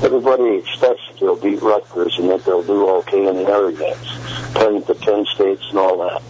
Everybody 0.03 0.57
expects 0.57 1.01
that 1.09 1.19
they'll 1.19 1.35
beat 1.35 1.61
Rutgers 1.61 2.17
and 2.17 2.29
that 2.29 2.45
they'll 2.45 2.63
do 2.63 2.87
okay 2.99 3.27
in 3.27 3.35
the 3.35 3.51
other 3.51 3.71
games, 3.71 4.07
Penn, 4.53 4.83
the 4.87 4.95
Penn 4.95 5.25
States 5.25 5.63
and 5.69 5.79
all 5.79 5.97
that. 5.97 6.21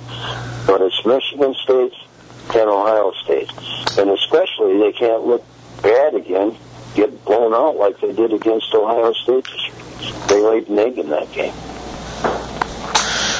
But 0.65 0.81
it's 0.81 1.05
Michigan 1.05 1.53
State 1.63 1.93
and 2.49 2.69
Ohio 2.69 3.11
State, 3.23 3.51
and 3.97 4.09
especially 4.09 4.79
they 4.79 4.91
can't 4.91 5.25
look 5.25 5.43
bad 5.81 6.15
again 6.15 6.57
get 6.95 7.25
blown 7.25 7.53
out 7.53 7.75
like 7.75 7.99
they 7.99 8.13
did 8.13 8.33
against 8.33 8.73
Ohio 8.73 9.11
State. 9.13 9.47
They 10.27 10.41
laid 10.41 10.69
an 10.69 10.79
egg 10.79 10.97
in 10.97 11.09
that 11.09 11.31
game. 11.31 11.53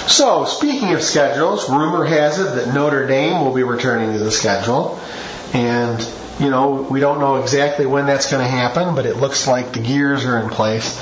So, 0.08 0.46
speaking 0.46 0.94
of 0.94 1.02
schedules, 1.02 1.70
rumor 1.70 2.06
has 2.06 2.40
it 2.40 2.56
that 2.56 2.74
Notre 2.74 3.08
Dame 3.08 3.44
will 3.44 3.54
be 3.54 3.64
returning 3.64 4.14
to 4.14 4.20
the 4.20 4.32
schedule. 4.32 5.00
And, 5.54 6.00
you 6.40 6.50
know, 6.50 6.88
we 6.90 7.00
don't 7.00 7.20
know 7.20 7.42
exactly 7.42 7.86
when 7.86 8.06
that's 8.06 8.30
going 8.30 8.44
to 8.44 8.50
happen, 8.50 8.96
but 8.96 9.06
it 9.06 9.18
looks 9.18 9.48
like 9.48 9.74
the 9.74 9.80
gears 9.80 10.26
are 10.26 10.40
in 10.40 10.50
place. 10.50 11.02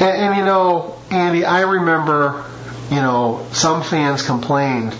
And, 0.00 0.16
and, 0.16 0.36
you 0.36 0.44
know, 0.44 0.96
Andy, 1.10 1.44
I 1.44 1.62
remember, 1.62 2.44
you 2.90 2.96
know, 2.96 3.46
some 3.52 3.82
fans 3.82 4.22
complained 4.22 4.94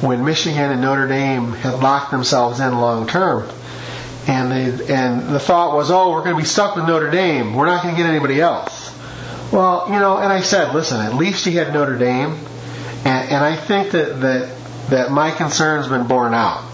when 0.00 0.24
Michigan 0.24 0.70
and 0.70 0.80
Notre 0.80 1.08
Dame 1.08 1.52
had 1.52 1.80
locked 1.80 2.10
themselves 2.10 2.60
in 2.60 2.78
long 2.78 3.06
term 3.06 3.48
and 4.28 4.52
they, 4.52 4.94
and 4.94 5.28
the 5.30 5.40
thought 5.40 5.74
was, 5.74 5.90
oh, 5.90 6.10
we're 6.10 6.22
going 6.22 6.36
to 6.36 6.40
be 6.42 6.46
stuck 6.46 6.76
with 6.76 6.86
Notre 6.86 7.10
Dame. 7.10 7.54
We're 7.54 7.66
not 7.66 7.82
going 7.82 7.94
to 7.94 8.00
get 8.00 8.08
anybody 8.08 8.40
else. 8.40 8.94
Well, 9.50 9.86
you 9.88 9.98
know, 9.98 10.18
and 10.18 10.30
I 10.30 10.42
said, 10.42 10.74
listen, 10.74 11.00
at 11.00 11.14
least 11.14 11.46
you 11.46 11.52
had 11.52 11.72
Notre 11.72 11.96
Dame, 11.96 12.38
and, 13.04 13.30
and 13.30 13.44
I 13.44 13.56
think 13.56 13.92
that 13.92 14.20
that 14.20 14.54
that 14.90 15.10
my 15.10 15.30
concern's 15.30 15.88
been 15.88 16.06
borne 16.06 16.34
out. 16.34 16.64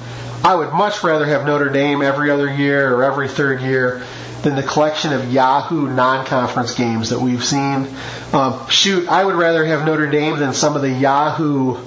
I 0.45 0.55
would 0.55 0.73
much 0.73 1.03
rather 1.03 1.25
have 1.27 1.47
Notre 1.47 1.69
Dame 1.69 2.03
every 2.03 2.31
other 2.31 2.53
year 2.53 2.95
or 2.95 3.05
every 3.05 3.29
third 3.29 3.61
year 3.61 4.05
than 4.43 4.57
the 4.57 4.63
collection 4.63 5.13
of 5.13 5.33
Yahoo 5.33 5.89
non-conference 5.89 6.75
games 6.75 7.11
that 7.11 7.21
we've 7.21 7.45
seen. 7.45 7.89
Um, 8.33 8.69
shoot, 8.69 9.09
I 9.09 9.25
would 9.25 9.37
rather 9.37 9.65
have 9.65 9.87
Notre 9.87 10.11
Dame 10.11 10.39
than 10.39 10.53
some 10.53 10.77
of 10.77 10.83
the 10.83 10.91
Yahoo 10.91 11.79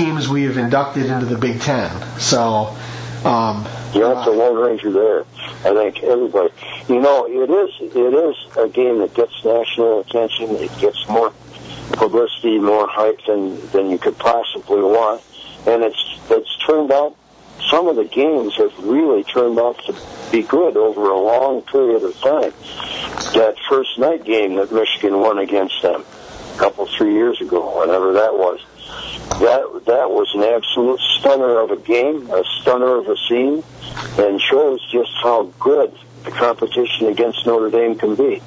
teams 0.00 0.28
we 0.28 0.44
have 0.44 0.56
inducted 0.56 1.06
into 1.06 1.26
the 1.26 1.36
Big 1.36 1.60
Ten. 1.60 1.90
So. 2.18 2.76
Um, 3.22 3.68
you're 3.92 4.14
not 4.14 4.24
the 4.24 4.30
Lone 4.30 4.56
Ranger 4.56 4.90
there. 4.90 5.24
I 5.62 5.74
think 5.74 6.02
everybody, 6.02 6.54
you 6.88 7.00
know, 7.00 7.26
it 7.26 7.50
is 7.50 7.94
it 7.94 8.14
is 8.14 8.56
a 8.56 8.66
game 8.66 9.00
that 9.00 9.12
gets 9.12 9.44
national 9.44 10.00
attention. 10.00 10.56
It 10.56 10.70
gets 10.78 11.06
more 11.06 11.30
publicity, 11.92 12.58
more 12.58 12.88
hype 12.88 13.20
than 13.26 13.60
than 13.72 13.90
you 13.90 13.98
could 13.98 14.16
possibly 14.16 14.80
want, 14.80 15.22
and 15.66 15.82
it's 15.82 16.02
it's 16.30 16.56
turned 16.66 16.92
out. 16.92 17.14
Some 17.70 17.88
of 17.88 17.96
the 17.96 18.06
games 18.06 18.56
have 18.56 18.72
really 18.78 19.22
turned 19.24 19.58
out 19.58 19.78
to 19.84 19.94
be 20.32 20.42
good 20.42 20.78
over 20.78 21.10
a 21.10 21.20
long 21.20 21.60
period 21.60 22.02
of 22.02 22.14
time. 22.20 22.54
That 23.34 23.56
first 23.68 23.98
night 23.98 24.24
game 24.24 24.54
that 24.54 24.72
Michigan 24.72 25.20
won 25.20 25.38
against 25.38 25.82
them 25.82 26.06
a 26.54 26.58
couple 26.58 26.86
three 26.86 27.12
years 27.12 27.38
ago, 27.42 27.80
whenever 27.80 28.14
that 28.14 28.32
was 28.32 28.60
that 29.40 29.82
that 29.86 30.10
was 30.10 30.30
an 30.34 30.42
absolute 30.42 31.00
stunner 31.18 31.60
of 31.60 31.70
a 31.70 31.76
game, 31.76 32.30
a 32.30 32.44
stunner 32.60 32.96
of 32.96 33.08
a 33.08 33.16
scene, 33.28 33.62
and 34.18 34.40
shows 34.40 34.84
just 34.90 35.10
how 35.22 35.44
good 35.58 35.92
the 36.24 36.30
competition 36.30 37.06
against 37.06 37.46
Notre 37.46 37.70
Dame 37.70 37.96
can 37.96 38.14
be. 38.14 38.42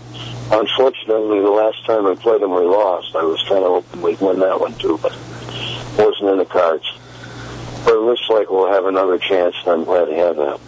Unfortunately, 0.52 1.40
the 1.40 1.50
last 1.50 1.86
time 1.86 2.06
I 2.06 2.16
played 2.16 2.42
them, 2.42 2.52
we 2.52 2.62
lost. 2.62 3.16
I 3.16 3.24
was 3.24 3.42
kind 3.44 3.64
of 3.64 3.84
hoping 3.84 4.02
we'd 4.02 4.22
win 4.22 4.40
that 4.40 4.60
one 4.60 4.74
too, 4.76 5.00
but 5.02 5.12
wasn't 5.98 6.30
in 6.30 6.38
the 6.38 6.46
cards. 6.46 6.86
But 7.86 7.96
it 7.96 8.02
looks 8.02 8.30
like 8.30 8.50
we'll 8.50 8.72
have 8.72 8.86
another 8.86 9.18
chance, 9.18 9.56
and 9.64 9.72
I'm 9.72 9.84
glad 9.84 10.06
to 10.06 10.16
have 10.16 10.36
that. 10.38 10.60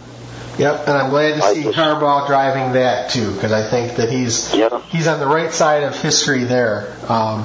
Yep, 0.58 0.88
and 0.88 0.96
I'm 0.96 1.10
glad 1.10 1.34
to 1.34 1.54
see 1.54 1.64
just- 1.64 1.76
Harbaugh 1.76 2.26
driving 2.26 2.72
that 2.72 3.10
too, 3.10 3.30
because 3.32 3.52
I 3.52 3.68
think 3.68 3.96
that 3.96 4.08
he's 4.08 4.54
Yeah. 4.54 4.80
he's 4.88 5.06
on 5.06 5.20
the 5.20 5.26
right 5.26 5.52
side 5.52 5.82
of 5.82 6.00
history 6.00 6.44
there. 6.44 6.94
Um, 7.08 7.44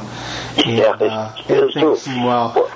and, 0.57 0.77
Yeah, 0.77 0.85
uh, 0.91 1.31
it 1.47 1.57
and 1.57 1.69
is 1.69 1.73
too. 1.73 1.79
things 1.81 2.01
seem 2.03 2.23
well. 2.23 2.69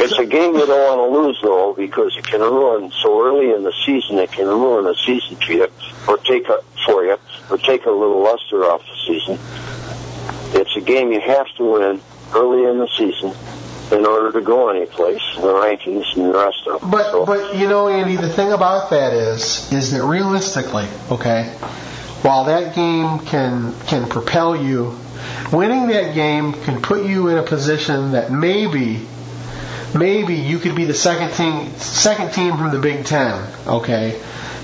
It's 0.00 0.16
a 0.18 0.24
game 0.24 0.54
you 0.54 0.64
don't 0.66 0.98
want 0.98 1.12
to 1.12 1.18
lose, 1.20 1.38
though, 1.42 1.74
because 1.76 2.16
it 2.16 2.24
can 2.26 2.40
ruin 2.40 2.92
so 3.02 3.20
early 3.26 3.52
in 3.52 3.64
the 3.64 3.72
season. 3.84 4.18
It 4.18 4.30
can 4.32 4.46
ruin 4.46 4.84
the 4.84 4.94
season 4.94 5.36
for 5.36 5.52
you, 5.52 5.66
or 6.06 6.18
take 6.18 6.48
a 6.48 6.60
for 6.86 7.04
you, 7.04 7.16
or 7.50 7.58
take 7.58 7.84
a 7.86 7.90
little 7.90 8.22
luster 8.22 8.64
off 8.64 8.80
the 8.82 8.96
season. 9.06 9.38
It's 10.54 10.74
a 10.76 10.80
game 10.80 11.12
you 11.12 11.20
have 11.20 11.46
to 11.56 11.64
win 11.64 12.00
early 12.34 12.64
in 12.64 12.78
the 12.78 12.88
season 12.96 13.34
in 13.92 14.04
order 14.04 14.32
to 14.32 14.40
go 14.40 14.68
anyplace 14.68 15.22
the 15.36 15.42
rankings 15.42 16.04
and 16.16 16.34
the 16.34 16.38
rest 16.38 16.66
of 16.66 16.82
it. 16.82 16.90
But 16.90 17.10
So, 17.10 17.26
but 17.26 17.56
you 17.56 17.68
know, 17.68 17.88
Andy, 17.88 18.16
the 18.16 18.28
thing 18.28 18.52
about 18.52 18.90
that 18.90 19.12
is 19.12 19.72
is 19.72 19.92
that 19.92 20.04
realistically, 20.04 20.86
okay, 21.10 21.44
while 22.22 22.44
that 22.44 22.74
game 22.74 23.20
can 23.20 23.74
can 23.86 24.08
propel 24.08 24.56
you, 24.56 24.98
winning 25.52 25.88
that 25.88 26.14
game 26.14 26.52
can 26.52 26.82
put 26.82 27.06
you 27.06 27.28
in 27.28 27.38
a 27.38 27.42
position 27.42 28.12
that 28.12 28.30
maybe 28.30 29.06
maybe 29.94 30.34
you 30.34 30.58
could 30.58 30.74
be 30.74 30.84
the 30.84 30.94
second 30.94 31.32
team 31.34 31.70
second 31.78 32.32
team 32.32 32.56
from 32.56 32.70
the 32.70 32.78
Big 32.78 33.04
Ten, 33.04 33.46
okay, 33.66 34.20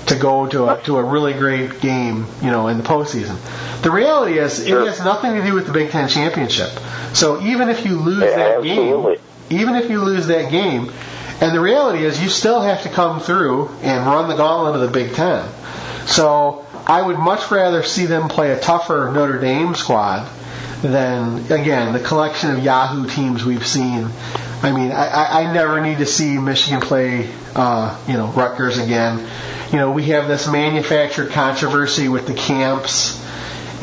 to 0.07 0.15
go 0.15 0.45
to 0.47 0.69
a 0.69 0.81
to 0.83 0.97
a 0.97 1.03
really 1.03 1.33
great 1.33 1.79
game, 1.81 2.25
you 2.41 2.51
know, 2.51 2.67
in 2.67 2.77
the 2.77 2.83
postseason. 2.83 3.37
The 3.81 3.91
reality 3.91 4.37
is 4.37 4.59
it 4.59 4.69
has 4.69 4.99
nothing 5.03 5.33
to 5.35 5.43
do 5.43 5.53
with 5.53 5.65
the 5.67 5.73
Big 5.73 5.89
Ten 5.91 6.07
championship. 6.09 6.69
So 7.13 7.41
even 7.41 7.69
if 7.69 7.85
you 7.85 7.97
lose 7.99 8.21
Yeah, 8.23 8.35
that 8.35 8.57
absolutely. 8.59 9.15
game, 9.15 9.23
even 9.61 9.75
if 9.75 9.89
you 9.89 10.01
lose 10.01 10.27
that 10.27 10.51
game, 10.51 10.91
and 11.41 11.55
the 11.55 11.59
reality 11.59 12.03
is 12.05 12.21
you 12.21 12.29
still 12.29 12.61
have 12.61 12.83
to 12.83 12.89
come 12.89 13.19
through 13.19 13.69
and 13.81 14.05
run 14.05 14.27
the 14.29 14.35
gauntlet 14.35 14.75
of 14.75 14.81
the 14.81 14.87
Big 14.99 15.13
Ten. 15.13 15.47
So 16.05 16.65
I 16.87 17.01
would 17.01 17.17
much 17.17 17.49
rather 17.51 17.81
see 17.83 18.05
them 18.05 18.29
play 18.29 18.51
a 18.51 18.59
tougher 18.59 19.11
Notre 19.13 19.39
Dame 19.39 19.73
squad 19.75 20.29
than 20.81 21.51
again 21.51 21.93
the 21.93 21.99
collection 21.99 22.51
of 22.51 22.63
Yahoo 22.63 23.07
teams 23.07 23.43
we've 23.43 23.65
seen. 23.65 24.09
I 24.65 24.71
mean, 24.71 24.91
I, 24.91 25.43
I, 25.43 25.53
never 25.53 25.79
need 25.79 25.99
to 25.99 26.07
see 26.07 26.39
Michigan 26.39 26.81
play, 26.81 27.29
uh, 27.53 28.03
you 28.07 28.13
know, 28.13 28.31
Rutgers 28.31 28.79
again. 28.79 29.23
You 29.71 29.77
know, 29.77 29.91
we 29.91 30.05
have 30.05 30.27
this 30.27 30.51
manufactured 30.51 31.29
controversy 31.29 32.09
with 32.09 32.25
the 32.25 32.33
camps, 32.33 33.23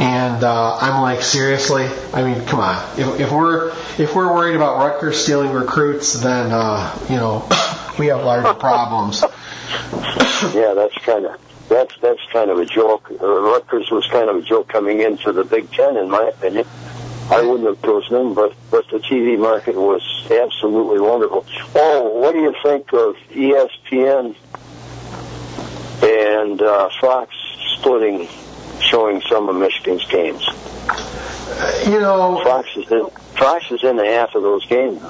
and 0.01 0.43
uh, 0.43 0.79
I'm 0.81 1.01
like, 1.01 1.23
seriously? 1.23 1.87
I 2.13 2.25
mean, 2.25 2.45
come 2.47 2.59
on. 2.59 2.99
If, 2.99 3.21
if 3.21 3.31
we're 3.31 3.69
if 3.97 4.17
we're 4.17 4.35
worried 4.35 4.57
about 4.57 4.79
Rutgers 4.79 5.23
stealing 5.23 5.53
recruits, 5.53 6.15
then 6.15 6.51
uh, 6.51 6.99
you 7.09 7.15
know, 7.15 7.49
we 8.01 8.09
have 8.09 8.25
larger 8.25 8.53
problems. 8.55 9.23
yeah, 10.53 10.75
that's 10.75 10.99
kind 11.07 11.27
of 11.27 11.41
that's 11.69 11.97
that's 11.99 12.27
kind 12.33 12.51
of 12.51 12.59
a 12.59 12.67
joke. 12.67 13.09
Uh, 13.09 13.41
Rutgers 13.41 13.89
was 13.93 14.05
kind 14.09 14.29
of 14.29 14.35
a 14.35 14.43
joke 14.43 14.67
coming 14.67 15.01
into 15.01 15.33
the 15.33 15.45
Big 15.45 15.71
Ten, 15.71 15.97
in 15.97 16.11
my 16.11 16.25
opinion. 16.25 16.67
I 17.31 17.43
wouldn't 17.43 17.69
have 17.69 17.83
chosen 17.83 18.13
them, 18.13 18.35
but 18.35 18.55
but 18.71 18.89
the 18.91 18.99
TV 18.99 19.39
market 19.39 19.75
was 19.75 20.03
absolutely 20.31 21.01
wonderful. 21.01 21.47
Oh, 21.75 22.21
what 22.21 22.33
do 22.33 22.41
you 22.41 22.55
think 22.63 22.93
of 22.93 23.17
ESPN 23.31 24.37
and 26.03 26.63
uh, 26.63 26.91
Fox 27.01 27.35
splitting, 27.79 28.29
showing 28.81 29.23
some 29.29 29.49
of 29.49 29.57
Michigan's 29.57 30.05
games? 30.07 30.47
You 31.87 32.01
know, 32.01 32.41
Fox 32.45 32.69
is 32.77 32.91
in 32.91 33.09
Fox 33.39 33.71
is 33.71 33.83
in 33.83 33.97
the 33.97 34.07
half 34.07 34.35
of 34.35 34.43
those 34.43 34.67
games. 34.67 35.01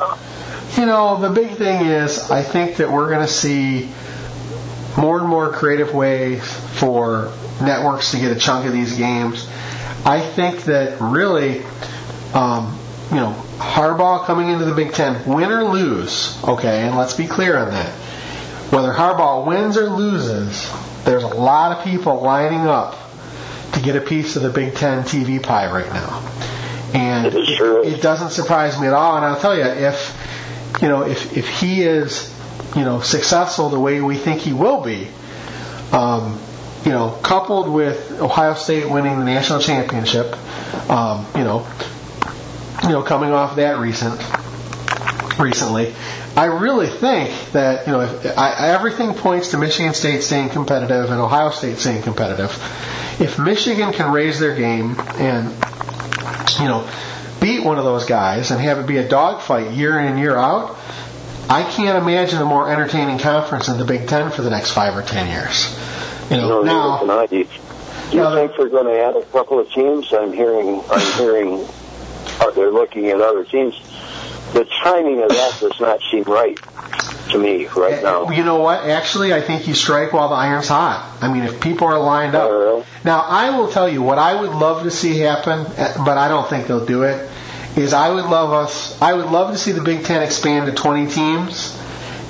You 0.77 0.87
know, 0.87 1.21
the 1.21 1.31
big 1.31 1.57
thing 1.57 1.87
is, 1.87 2.31
I 2.31 2.43
think 2.43 2.77
that 2.77 2.91
we're 2.91 3.09
going 3.09 3.27
to 3.27 3.33
see 3.33 3.91
more 4.97 5.19
and 5.19 5.29
more 5.29 5.51
creative 5.51 5.95
ways 5.95 6.43
for 6.79 7.33
networks 7.61 8.13
to 8.13 8.19
get 8.19 8.33
a 8.33 8.39
chunk 8.39 8.67
of 8.67 8.73
these 8.73 8.97
games. 8.97 9.47
I 10.05 10.21
think 10.21 10.65
that 10.65 11.01
really, 11.01 11.63
um, 12.35 12.79
you 13.11 13.17
know, 13.17 13.33
Harbaugh 13.59 14.25
coming 14.25 14.49
into 14.49 14.65
the 14.65 14.75
Big 14.75 14.93
Ten, 14.93 15.25
win 15.27 15.51
or 15.51 15.65
lose, 15.65 16.43
okay, 16.45 16.83
and 16.87 16.97
let's 16.97 17.15
be 17.15 17.27
clear 17.27 17.59
on 17.59 17.71
that. 17.71 17.91
Whether 18.73 18.93
Harbaugh 18.93 19.47
wins 19.47 19.77
or 19.77 19.91
loses, 19.91 20.71
there's 21.05 21.23
a 21.23 21.29
lot 21.29 21.77
of 21.77 21.85
people 21.85 22.23
lining 22.23 22.61
up 22.67 22.97
to 23.75 23.81
get 23.81 23.97
a 23.97 24.01
piece 24.01 24.37
of 24.37 24.43
the 24.43 24.51
Big 24.51 24.75
Ten 24.75 25.03
TV 25.03 25.43
pie 25.43 25.71
right 25.71 25.91
now. 25.93 26.29
And 26.95 27.27
It 27.27 27.95
it 27.95 28.03
doesn't 28.03 28.31
surprise 28.31 28.79
me 28.81 28.87
at 28.87 28.93
all. 28.93 29.17
And 29.17 29.25
I'll 29.25 29.41
tell 29.41 29.57
you, 29.57 29.65
if 29.65 30.79
you 30.81 30.89
know, 30.89 31.03
if 31.03 31.37
if 31.37 31.49
he 31.61 31.83
is, 31.83 32.35
you 32.77 32.85
know, 32.85 33.01
successful 33.01 33.69
the 33.71 33.81
way 33.81 34.01
we 34.01 34.17
think 34.17 34.41
he 34.41 34.53
will 34.53 34.83
be, 34.83 35.09
um, 35.93 36.39
you 36.85 36.93
know, 36.93 37.11
coupled 37.23 37.69
with 37.69 38.21
Ohio 38.21 38.55
State 38.55 38.89
winning 38.91 39.19
the 39.19 39.25
national 39.25 39.61
championship, 39.61 40.37
um, 40.91 41.27
you 41.35 41.45
know, 41.45 41.67
you 42.83 42.89
know, 42.91 43.03
coming 43.03 43.33
off 43.33 43.57
that 43.57 43.79
recent 43.79 44.21
recently, 45.39 45.95
I 46.37 46.47
really 46.47 46.89
think 46.89 47.31
that 47.53 47.87
you 47.87 47.93
know 47.93 48.01
if, 48.01 48.39
I, 48.39 48.69
everything 48.73 49.15
points 49.15 49.51
to 49.51 49.59
Michigan 49.59 49.95
State 49.95 50.23
staying 50.23 50.51
competitive 50.51 51.11
and 51.11 51.21
Ohio 51.21 51.51
State 51.51 51.79
staying 51.79 52.03
competitive. 52.03 52.51
If 53.21 53.39
Michigan 53.39 53.93
can 53.93 54.13
raise 54.13 54.39
their 54.41 54.55
game 54.57 54.97
and 54.99 55.49
you 56.59 56.69
know 56.69 56.89
beat 57.41 57.65
one 57.65 57.79
of 57.79 57.85
those 57.85 58.05
guys 58.07 58.51
and 58.51 58.61
have 58.61 58.79
it 58.79 58.87
be 58.87 58.99
a 58.99 59.09
dogfight 59.09 59.73
year 59.73 59.99
in 59.99 60.07
and 60.07 60.19
year 60.19 60.37
out, 60.37 60.77
I 61.49 61.63
can't 61.65 61.99
imagine 62.03 62.41
a 62.41 62.45
more 62.45 62.71
entertaining 62.71 63.19
conference 63.19 63.69
in 63.69 63.79
the 63.79 63.85
Big 63.85 64.09
Ten 64.09 64.31
for 64.31 64.43
the 64.43 64.51
next 64.51 64.71
five 64.73 64.97
or 64.97 65.03
ten 65.03 65.29
years. 65.29 65.77
You 66.31 66.37
know, 66.39 66.49
No, 66.49 66.63
now 66.63 66.89
neither 66.89 66.99
can 67.01 67.11
I. 67.11 67.27
Do 67.27 67.37
you, 67.39 67.45
do 67.45 68.17
you 68.17 68.23
Now, 68.23 68.35
think 68.35 68.57
they're 68.57 68.69
going 68.69 68.87
to 68.87 68.99
add 68.99 69.17
a 69.17 69.25
couple 69.27 69.59
of 69.59 69.71
teams? 69.71 70.13
I'm 70.13 70.33
hearing, 70.33 70.83
I'm 70.91 71.19
hearing, 71.19 71.67
uh, 72.43 72.51
they're 72.51 72.71
looking 72.71 73.09
at 73.09 73.21
other 73.21 73.45
teams. 73.45 73.79
The 74.53 74.65
timing 74.83 75.23
of 75.23 75.31
that 75.31 75.59
does 75.61 75.81
not 75.81 76.01
seem 76.11 76.25
right 76.25 76.59
to 77.31 77.39
me 77.39 77.67
right 77.69 78.03
now. 78.03 78.31
You 78.31 78.45
know 78.45 78.61
what? 78.61 78.89
Actually, 78.89 79.33
I 79.33 79.41
think 79.41 79.67
you 79.67 79.75
strike 79.75 80.13
while 80.13 80.29
the 80.29 80.35
iron's 80.35 80.69
hot. 80.69 81.19
I 81.21 81.33
mean, 81.33 81.45
if 81.45 81.61
people 81.61 81.87
are 81.87 81.99
lined 81.99 82.35
up. 82.35 82.51
Really? 82.51 82.85
Now, 83.05 83.21
I 83.21 83.57
will 83.57 83.71
tell 83.71 83.89
you 83.89 84.03
what 84.03 84.19
I 84.19 84.41
would 84.41 84.51
love 84.51 84.83
to 84.85 84.91
see 84.91 85.19
happen, 85.19 85.61
uh, 85.61 86.03
but 86.05 86.19
I 86.19 86.29
don't 86.29 86.49
think 86.49 86.67
they'll 86.67 86.87
do 86.87 87.05
it. 87.05 87.29
Is 87.77 87.95
I 87.95 88.11
would 88.11 88.27
love 88.27 88.53
us. 88.53 89.01
I 89.01 89.15
would 89.15 89.27
love 89.31 89.53
to 89.53 89.59
see 89.59 89.73
the 89.73 89.83
Big 89.83 90.05
Ten 90.05 90.23
expand 90.23 90.67
to 90.67 90.73
20 90.73 91.11
teams, 91.11 91.79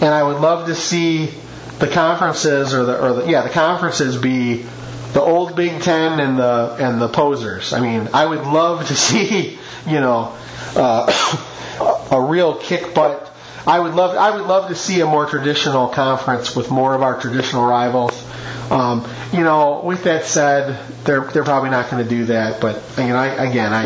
and 0.00 0.14
I 0.14 0.22
would 0.22 0.40
love 0.40 0.66
to 0.68 0.74
see 0.76 1.34
the 1.80 1.88
conferences 1.88 2.74
or 2.74 2.84
the 2.84 3.04
or 3.04 3.12
the 3.14 3.28
yeah 3.28 3.42
the 3.42 3.50
conferences 3.50 4.16
be 4.16 4.64
the 5.12 5.20
old 5.20 5.56
Big 5.56 5.82
Ten 5.82 6.20
and 6.20 6.38
the 6.38 6.76
and 6.78 7.00
the 7.00 7.08
posers. 7.08 7.72
I 7.72 7.80
mean, 7.80 8.08
I 8.12 8.26
would 8.26 8.44
love 8.44 8.86
to 8.88 8.94
see 9.08 9.58
you 9.86 10.00
know 10.00 10.36
uh, 10.76 12.08
a 12.10 12.20
real 12.20 12.54
kick 12.54 12.94
butt. 12.94 13.31
I 13.66 13.78
would 13.78 13.94
love 13.94 14.16
I 14.16 14.36
would 14.36 14.46
love 14.46 14.68
to 14.68 14.74
see 14.74 15.00
a 15.00 15.06
more 15.06 15.26
traditional 15.26 15.88
conference 15.88 16.56
with 16.56 16.70
more 16.70 16.94
of 16.94 17.02
our 17.02 17.20
traditional 17.20 17.64
rivals. 17.64 18.12
Um, 18.70 19.06
you 19.32 19.40
know, 19.40 19.82
with 19.84 20.04
that 20.04 20.24
said, 20.24 20.80
they're 21.04 21.24
they're 21.24 21.44
probably 21.44 21.70
not 21.70 21.90
going 21.90 22.02
to 22.02 22.08
do 22.08 22.24
that. 22.26 22.60
But 22.60 22.82
you 22.98 23.08
know, 23.08 23.16
I, 23.16 23.28
again, 23.44 23.72
I, 23.72 23.84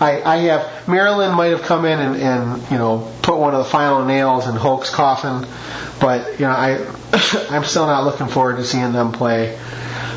I 0.00 0.34
I 0.34 0.36
have 0.48 0.88
Maryland 0.88 1.34
might 1.34 1.46
have 1.46 1.62
come 1.62 1.84
in 1.84 1.98
and, 1.98 2.16
and 2.16 2.70
you 2.70 2.78
know 2.78 3.10
put 3.22 3.38
one 3.38 3.54
of 3.54 3.58
the 3.64 3.70
final 3.70 4.04
nails 4.04 4.46
in 4.46 4.54
Hoke's 4.54 4.90
coffin, 4.90 5.48
but 6.00 6.38
you 6.38 6.46
know 6.46 6.52
I 6.52 6.76
I'm 7.50 7.64
still 7.64 7.86
not 7.86 8.04
looking 8.04 8.28
forward 8.28 8.56
to 8.56 8.64
seeing 8.64 8.92
them 8.92 9.12
play. 9.12 9.58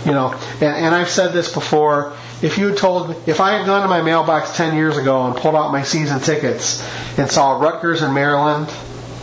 You 0.05 0.11
know, 0.11 0.33
and, 0.61 0.63
and 0.63 0.95
I've 0.95 1.09
said 1.09 1.33
this 1.33 1.53
before. 1.53 2.13
If 2.41 2.57
you 2.57 2.67
had 2.67 2.77
told 2.77 3.09
me, 3.09 3.15
if 3.27 3.41
I 3.41 3.57
had 3.57 3.65
gone 3.65 3.81
to 3.81 3.89
my 3.89 4.01
mailbox 4.01 4.55
10 4.55 4.77
years 4.77 4.95
ago 4.95 5.25
and 5.25 5.35
pulled 5.35 5.55
out 5.55 5.73
my 5.73 5.83
season 5.83 6.21
tickets 6.21 6.81
and 7.17 7.29
saw 7.29 7.59
Rutgers 7.59 8.01
and 8.01 8.13
Maryland, 8.13 8.69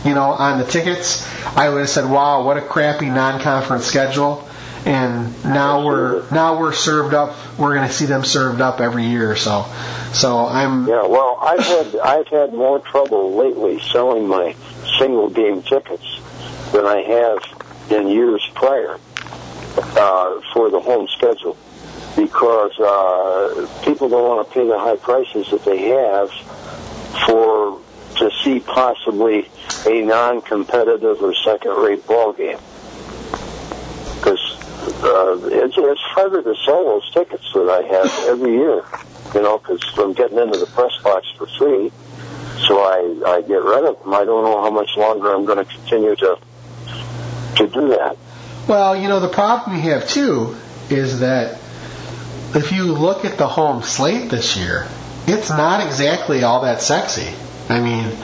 you 0.05 0.13
know, 0.13 0.31
on 0.31 0.59
the 0.59 0.65
tickets, 0.65 1.27
I 1.55 1.69
would 1.69 1.79
have 1.79 1.89
said, 1.89 2.09
"Wow, 2.09 2.43
what 2.43 2.57
a 2.57 2.61
crappy 2.61 3.09
non-conference 3.09 3.85
schedule." 3.85 4.47
And 4.85 5.43
now 5.43 5.85
we're 5.85 6.29
now 6.31 6.59
we're 6.59 6.71
served 6.71 7.13
up. 7.13 7.35
We're 7.57 7.75
going 7.75 7.87
to 7.87 7.93
see 7.93 8.05
them 8.05 8.23
served 8.23 8.61
up 8.61 8.79
every 8.79 9.05
year. 9.05 9.31
or 9.31 9.35
So, 9.35 9.65
so 10.13 10.45
I'm 10.45 10.87
Yeah, 10.87 11.05
well, 11.07 11.37
I've 11.41 11.65
had 11.65 11.95
I've 11.97 12.27
had 12.27 12.53
more 12.53 12.79
trouble 12.79 13.35
lately 13.35 13.79
selling 13.79 14.27
my 14.27 14.55
single 14.97 15.29
game 15.29 15.61
tickets 15.61 16.21
than 16.71 16.85
I 16.85 17.01
have 17.01 17.91
in 17.91 18.07
years 18.07 18.47
prior 18.53 18.99
uh, 19.77 20.41
for 20.53 20.69
the 20.69 20.79
home 20.79 21.07
schedule 21.07 21.57
because 22.15 22.77
uh, 22.79 23.67
people 23.83 24.09
don't 24.09 24.27
want 24.27 24.47
to 24.47 24.53
pay 24.53 24.67
the 24.67 24.79
high 24.79 24.95
prices 24.95 25.49
that 25.51 25.63
they 25.63 25.89
have 25.89 26.31
for 27.25 27.79
to 28.17 28.31
see 28.43 28.59
possibly 28.59 29.47
a 29.87 30.05
non-competitive 30.05 31.21
or 31.21 31.33
second-rate 31.33 32.05
ball 32.05 32.33
game 32.33 32.59
because 34.17 34.57
uh, 35.03 35.39
it's, 35.51 35.75
it's 35.77 36.01
harder 36.01 36.41
to 36.41 36.55
sell 36.65 36.83
those 36.85 37.09
tickets 37.11 37.45
that 37.53 37.69
I 37.69 37.81
have 37.87 38.29
every 38.29 38.53
year, 38.53 38.83
you 39.33 39.41
know, 39.41 39.57
because 39.57 39.81
I'm 39.97 40.13
getting 40.13 40.37
into 40.37 40.57
the 40.57 40.65
press 40.65 40.97
box 41.03 41.27
for 41.37 41.47
free. 41.57 41.91
so 42.67 42.79
I, 42.79 43.35
I 43.35 43.41
get 43.41 43.61
rid 43.63 43.85
of 43.85 44.01
them. 44.03 44.13
I 44.13 44.25
don't 44.25 44.43
know 44.43 44.61
how 44.61 44.71
much 44.71 44.95
longer 44.97 45.33
I'm 45.33 45.45
going 45.45 45.63
to 45.63 45.65
continue 45.65 46.15
to 46.15 46.39
to 47.57 47.67
do 47.67 47.87
that. 47.89 48.17
Well, 48.67 48.95
you 48.95 49.07
know, 49.07 49.19
the 49.19 49.29
problem 49.29 49.77
you 49.77 49.83
have 49.83 50.07
too 50.07 50.55
is 50.89 51.21
that 51.21 51.59
if 52.53 52.71
you 52.71 52.83
look 52.93 53.25
at 53.25 53.37
the 53.37 53.47
home 53.47 53.81
slate 53.81 54.29
this 54.29 54.57
year, 54.57 54.87
it's 55.25 55.49
not 55.49 55.85
exactly 55.85 56.43
all 56.43 56.61
that 56.61 56.81
sexy. 56.81 57.33
I 57.69 57.79
mean, 57.79 58.15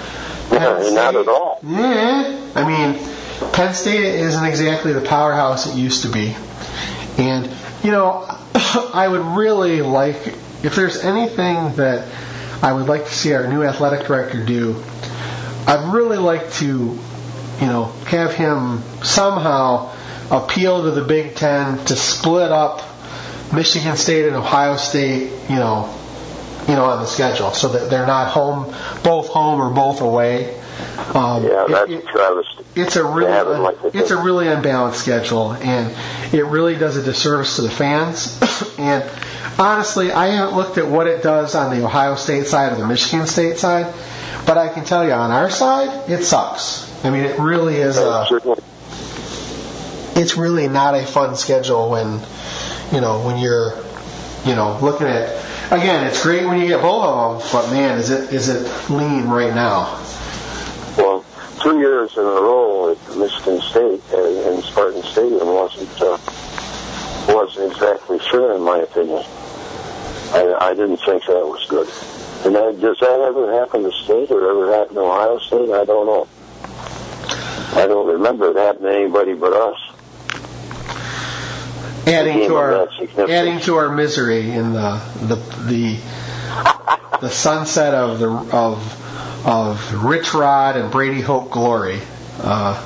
yeah, 0.54 0.90
not 0.94 1.16
at 1.16 1.28
all. 1.28 1.60
Yeah, 1.64 2.52
I 2.56 2.68
mean, 2.68 3.52
Penn 3.54 3.74
State 3.74 4.04
isn't 4.04 4.46
exactly 4.46 4.94
the 4.94 5.02
powerhouse 5.02 5.68
it 5.68 5.76
used 5.78 6.04
to 6.04 6.10
be, 6.10 6.36
and 7.18 7.50
you 7.84 7.92
know, 7.92 8.26
I 8.94 9.08
would 9.08 9.38
really 9.38 9.82
like 9.82 10.16
if 10.64 10.76
there's 10.76 11.04
anything 11.04 11.76
that 11.76 12.08
I 12.62 12.72
would 12.72 12.88
like 12.88 13.06
to 13.06 13.14
see 13.14 13.34
our 13.34 13.48
new 13.48 13.64
athletic 13.64 14.08
director 14.08 14.44
do. 14.44 14.82
I'd 15.68 15.94
really 15.94 16.18
like 16.18 16.52
to, 16.54 16.68
you 16.68 17.68
know, 17.68 17.86
have 18.08 18.34
him 18.34 18.82
somehow 19.04 19.94
appeal 20.32 20.84
to 20.84 20.92
the 20.92 21.04
Big 21.04 21.36
Ten 21.36 21.84
to 21.86 21.96
split 21.96 22.52
up 22.52 22.82
Michigan 23.54 23.96
State 23.98 24.28
and 24.28 24.36
Ohio 24.36 24.78
State, 24.78 25.32
you 25.50 25.56
know, 25.56 25.94
you 26.68 26.76
know, 26.76 26.86
on 26.86 27.02
the 27.02 27.08
schedule, 27.08 27.52
so 27.52 27.70
that 27.70 27.90
they're 27.90 28.08
not 28.08 28.32
home, 28.32 28.74
both 29.04 29.28
home 29.28 29.60
or 29.60 29.74
both 29.74 30.02
away. 30.02 30.60
Um, 31.14 31.44
yeah, 31.44 31.66
that's 31.68 31.92
it, 31.92 32.08
travesty. 32.08 32.64
It's 32.76 32.96
a 32.96 33.06
really, 33.06 33.60
like 33.60 33.78
it's 33.94 34.12
a 34.12 34.18
really 34.18 34.48
unbalanced 34.48 35.02
schedule, 35.02 35.54
and 35.54 35.96
it 36.34 36.46
really 36.46 36.76
does 36.76 36.98
a 36.98 37.04
disservice 37.04 37.58
to 37.58 37.62
the 37.64 37.70
fans. 37.70 38.40
and 38.80 39.04
honestly, 39.60 40.12
I 40.12 40.28
haven't 40.28 40.56
looked 40.56 40.78
at 40.78 40.88
what 40.88 41.08
it 41.08 41.22
does 41.22 41.56
on 41.56 41.76
the 41.76 41.86
Ohio 41.86 42.16
State 42.16 42.48
side 42.48 42.74
or 42.74 42.76
the 42.76 42.88
Michigan 42.88 43.28
State 43.28 43.58
side, 43.58 43.94
but 44.46 44.58
I 44.58 44.70
can 44.70 44.86
tell 44.86 45.06
you 45.06 45.12
on 45.12 45.32
our 45.32 45.50
side, 45.50 46.10
it 46.10 46.24
sucks. 46.24 46.90
I 47.06 47.10
mean, 47.10 47.24
it 47.24 47.40
really 47.40 47.76
is 47.76 47.98
a. 47.98 48.26
It's 50.16 50.38
really 50.38 50.68
not 50.68 50.96
a 50.96 51.06
fun 51.06 51.36
schedule 51.36 51.90
when, 51.90 52.20
you 52.94 53.02
know, 53.02 53.26
when 53.26 53.40
you're, 53.40 53.74
you 54.46 54.56
know, 54.56 54.78
looking 54.82 55.08
at. 55.08 55.43
Again, 55.74 56.06
it's 56.06 56.22
great 56.22 56.46
when 56.46 56.62
you 56.62 56.68
get 56.68 56.84
both 56.84 57.04
of 57.04 57.42
them, 57.42 57.50
but 57.52 57.72
man, 57.72 57.98
is 57.98 58.12
it 58.12 58.32
is 58.32 58.48
it 58.48 58.62
lean 58.92 59.28
right 59.28 59.56
now? 59.56 60.00
Well, 60.96 61.26
two 61.64 61.80
years 61.80 62.16
in 62.16 62.22
a 62.22 62.26
row 62.46 62.92
at 62.92 63.18
Michigan 63.18 63.60
State 63.60 64.00
and 64.14 64.64
Spartan 64.64 65.02
Stadium 65.02 65.48
wasn't 65.48 65.90
uh, 66.00 66.20
wasn't 67.28 67.72
exactly 67.72 68.20
fair 68.20 68.54
in 68.54 68.62
my 68.62 68.82
opinion. 68.82 69.24
I, 70.34 70.58
I 70.62 70.74
didn't 70.76 70.98
think 70.98 71.26
that 71.26 71.44
was 71.44 71.66
good. 71.66 71.90
And 72.46 72.54
that, 72.54 72.80
does 72.80 73.00
that 73.00 73.20
ever 73.22 73.60
happen 73.60 73.82
to 73.82 73.92
State 74.04 74.30
or 74.30 74.48
ever 74.48 74.78
happen 74.78 74.94
to 74.94 75.02
Ohio 75.02 75.40
State? 75.40 75.72
I 75.72 75.86
don't 75.86 76.06
know. 76.06 76.28
I 77.82 77.88
don't 77.88 78.06
remember 78.06 78.52
it 78.52 78.58
happening 78.58 78.92
to 78.92 78.96
anybody 78.96 79.34
but 79.34 79.54
us. 79.54 79.93
Adding 82.06 82.48
to 82.48 82.56
our 82.56 82.90
adding 83.30 83.60
to 83.62 83.76
our 83.76 83.90
misery 83.90 84.52
in 84.52 84.74
the 84.74 85.02
the 85.22 85.36
the, 85.68 86.00
the 87.22 87.30
sunset 87.30 87.94
of 87.94 88.20
the 88.20 88.30
of 88.30 89.46
of 89.46 90.04
Rich 90.04 90.34
Rod 90.34 90.78
and 90.78 90.92
Brady 90.92 91.22
Hoke 91.22 91.52
glory. 91.52 92.00
Uh, 92.42 92.82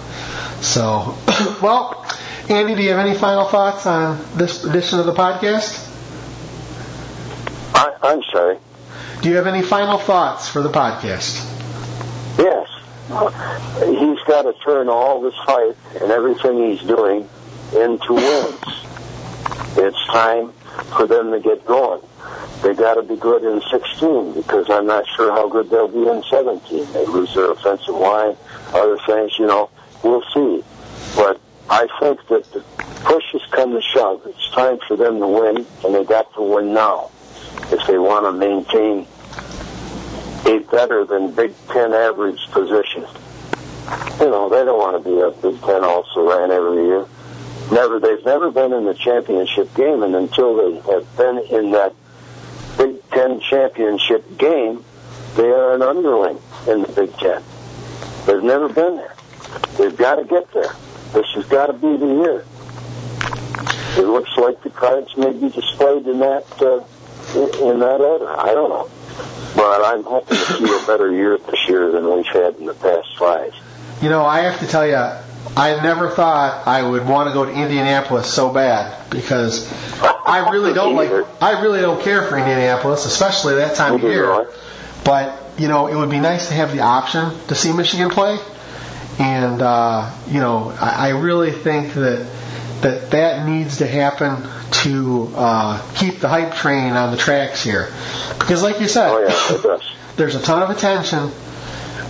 so, 0.62 1.18
well, 1.62 2.06
Andy, 2.50 2.76
do 2.76 2.82
you 2.82 2.90
have 2.90 3.06
any 3.06 3.18
final 3.18 3.46
thoughts 3.46 3.86
on 3.86 4.24
this 4.36 4.64
edition 4.64 5.00
of 5.00 5.06
the 5.06 5.14
podcast? 5.14 5.84
I, 7.74 7.96
I'm 8.02 8.24
sorry. 8.32 8.58
Do 9.22 9.30
you 9.30 9.36
have 9.36 9.48
any 9.48 9.62
final 9.62 9.98
thoughts 9.98 10.48
for 10.48 10.62
the 10.62 10.70
podcast? 10.70 11.44
Yes. 12.38 12.70
He's 13.08 14.20
got 14.28 14.44
to 14.44 14.54
turn 14.64 14.90
all 14.90 15.22
this 15.22 15.36
fight 15.46 15.76
and 16.02 16.12
everything 16.12 16.72
he's 16.72 16.82
doing 16.82 17.28
into 17.74 18.14
wins. 18.14 18.87
It's 19.78 20.08
time 20.08 20.52
for 20.98 21.06
them 21.06 21.32
to 21.32 21.40
get 21.40 21.66
going. 21.66 22.02
They 22.64 22.74
got 22.74 22.96
to 22.96 23.04
be 23.04 23.16
good 23.16 23.44
in 23.44 23.62
16 23.70 24.34
because 24.34 24.70
I'm 24.70 24.88
not 24.88 25.06
sure 25.16 25.32
how 25.32 25.48
good 25.48 25.70
they'll 25.70 25.88
be 25.88 26.08
in 26.08 26.24
17. 26.30 26.94
They 26.94 27.06
lose 27.06 27.34
their 27.36 27.52
offensive 27.52 27.94
line, 27.94 28.36
other 28.74 28.98
things, 29.06 29.38
you 29.38 29.46
know. 29.46 29.70
We'll 30.04 30.24
see. 30.34 30.64
But 31.16 31.40
I 31.70 31.88
think 32.00 32.28
that 32.30 32.52
the 32.52 32.62
push 33.04 33.24
has 33.34 33.42
come 33.52 33.72
to 33.74 33.82
shove. 33.82 34.24
It's 34.26 34.50
time 34.52 34.80
for 34.88 34.98
them 34.98 35.20
to 35.20 35.28
win, 35.28 35.66
and 35.86 35.96
they 35.96 36.04
got 36.04 36.34
to 36.34 36.42
win 36.42 36.74
now 36.74 37.12
if 37.72 37.86
they 37.86 38.00
want 38.00 38.26
to 38.26 38.32
maintain 38.32 39.06
a 40.46 40.60
better 40.72 41.06
than 41.06 41.32
Big 41.36 41.54
Ten 41.68 41.94
average 41.94 42.40
position. 42.52 43.06
You 44.20 44.30
know, 44.32 44.50
they 44.50 44.66
don't 44.66 44.80
want 44.80 45.04
to 45.04 45.10
be 45.10 45.20
a 45.20 45.30
Big 45.30 45.62
Ten 45.62 45.84
also 45.84 46.28
ran 46.28 46.52
every 46.52 46.86
year. 46.86 47.06
Never, 47.72 48.00
they've 48.00 48.24
never 48.24 48.50
been 48.50 48.72
in 48.72 48.86
the 48.86 48.94
championship 48.94 49.74
game, 49.76 50.02
and 50.04 50.16
until 50.16 50.56
they 50.56 50.94
have 50.94 51.18
been 51.18 51.38
in 51.40 51.72
that 51.72 51.94
Big 52.78 53.10
Ten 53.10 53.42
championship 53.42 54.38
game, 54.38 54.84
they 55.36 55.50
are 55.50 55.74
an 55.74 55.82
underling 55.82 56.40
in 56.68 56.82
the 56.84 56.88
Big 56.88 57.14
Ten. 57.18 57.44
They've 58.26 58.44
never 58.44 58.70
been 58.70 58.96
there. 58.96 59.14
They've 59.78 59.96
got 59.96 60.16
to 60.16 60.24
get 60.26 60.52
there. 60.54 60.74
This 61.14 61.26
has 61.36 61.46
got 61.48 61.68
to 61.68 61.74
be 61.74 61.98
the 61.98 62.06
year. 62.06 62.46
It 63.98 64.08
looks 64.08 64.30
like 64.38 64.62
the 64.64 64.70
cards 64.70 65.16
may 65.18 65.32
be 65.32 65.50
displayed 65.50 66.06
in 66.08 66.20
that 66.20 66.46
uh, 66.62 66.84
in 67.66 67.80
that 67.80 68.00
order. 68.00 68.30
I 68.30 68.54
don't 68.54 68.70
know, 68.70 68.90
but 69.56 69.84
I'm 69.86 70.04
hoping 70.04 70.38
to 70.38 70.44
see 70.44 70.66
a 70.66 70.88
better 70.88 71.12
year 71.12 71.38
this 71.38 71.68
year 71.68 71.92
than 71.92 72.10
we've 72.14 72.26
had 72.28 72.56
in 72.56 72.66
the 72.66 72.74
past 72.76 73.18
five. 73.18 73.54
You 74.02 74.10
know, 74.10 74.24
I 74.24 74.42
have 74.42 74.60
to 74.60 74.68
tell 74.68 74.86
you, 74.86 74.96
I 75.56 75.80
never 75.82 76.10
thought 76.10 76.68
I 76.68 76.88
would 76.88 77.08
want 77.08 77.30
to 77.30 77.34
go 77.34 77.46
to 77.46 77.52
Indianapolis 77.52 78.32
so 78.32 78.52
bad 78.52 79.10
because 79.10 79.72
I 80.02 80.50
really 80.52 80.74
don't 80.74 80.96
like. 80.96 81.10
I 81.42 81.62
really 81.62 81.82
don't 81.82 82.02
care 82.02 82.24
for 82.24 82.38
Indianapolis, 82.38 83.06
especially 83.06 83.56
that 83.56 83.76
time 83.76 83.96
of 83.96 84.04
year. 84.04 84.50
But 85.04 85.40
you 85.58 85.68
know, 85.68 85.88
it 85.88 85.96
would 85.96 86.10
be 86.10 86.20
nice 86.20 86.50
to 86.50 86.54
have 86.54 86.72
the 86.74 86.82
option 86.82 87.32
to 87.48 87.56
see 87.56 87.72
Michigan 87.74 88.10
play. 88.10 88.38
And 89.20 89.62
uh, 89.62 90.12
you 90.28 90.40
know, 90.40 90.76
I, 90.80 91.08
I 91.08 91.10
really 91.10 91.52
think 91.52 91.94
that 91.94 92.28
that 92.82 93.12
that 93.12 93.48
needs 93.48 93.78
to 93.78 93.88
happen 93.88 94.48
to 94.84 95.32
uh, 95.36 95.94
keep 95.96 96.20
the 96.20 96.28
hype 96.28 96.54
train 96.54 96.94
on 96.94 97.12
the 97.12 97.18
tracks 97.18 97.64
here, 97.64 97.90
because 98.38 98.62
like 98.62 98.80
you 98.80 98.88
said, 98.88 99.10
oh, 99.10 99.68
yeah, 99.74 99.78
there's 100.18 100.36
a 100.36 100.42
ton 100.42 100.62
of 100.62 100.70
attention, 100.70 101.32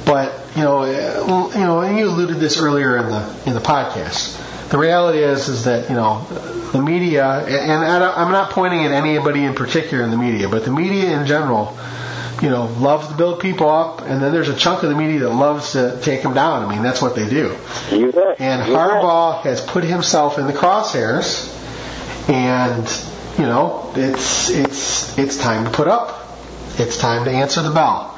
but 0.07 0.33
you 0.55 0.63
know, 0.63 0.83
uh, 0.83 1.51
you 1.53 1.65
know, 1.65 1.81
and 1.81 1.97
you 1.99 2.07
alluded 2.07 2.35
to 2.35 2.39
this 2.39 2.59
earlier 2.59 2.97
in 2.97 3.07
the 3.07 3.43
in 3.45 3.53
the 3.53 3.59
podcast. 3.59 4.43
The 4.69 4.77
reality 4.77 5.19
is, 5.19 5.47
is 5.47 5.65
that 5.65 5.89
you 5.89 5.95
know, 5.95 6.25
the 6.71 6.81
media, 6.81 7.25
and 7.25 8.03
I'm 8.03 8.31
not 8.31 8.51
pointing 8.51 8.85
at 8.85 8.91
anybody 8.91 9.43
in 9.45 9.53
particular 9.53 10.03
in 10.03 10.11
the 10.11 10.17
media, 10.17 10.49
but 10.49 10.65
the 10.65 10.71
media 10.71 11.17
in 11.17 11.27
general 11.27 11.77
you 12.41 12.49
know, 12.49 12.65
loves 12.79 13.07
to 13.07 13.15
build 13.15 13.39
people 13.39 13.69
up, 13.69 14.01
and 14.01 14.21
then 14.21 14.31
there's 14.31 14.49
a 14.49 14.55
chunk 14.55 14.83
of 14.83 14.89
the 14.89 14.95
media 14.95 15.21
that 15.21 15.29
loves 15.29 15.71
to 15.71 15.99
take 16.01 16.21
them 16.21 16.33
down. 16.33 16.63
I 16.63 16.69
mean, 16.71 16.83
that's 16.83 17.01
what 17.01 17.15
they 17.15 17.27
do. 17.27 17.57
You 17.91 18.11
bet. 18.11 18.39
And 18.39 18.61
Harbaugh 18.61 19.41
has 19.41 19.61
put 19.61 19.83
himself 19.83 20.37
in 20.37 20.45
the 20.45 20.53
crosshairs, 20.53 21.53
and 22.29 22.87
you 23.39 23.45
know, 23.45 23.91
it's 23.95 24.49
it's 24.49 25.17
it's 25.17 25.37
time 25.37 25.65
to 25.65 25.71
put 25.71 25.87
up. 25.87 26.37
It's 26.77 26.97
time 26.97 27.25
to 27.25 27.31
answer 27.31 27.63
the 27.63 27.71
bell. 27.71 28.16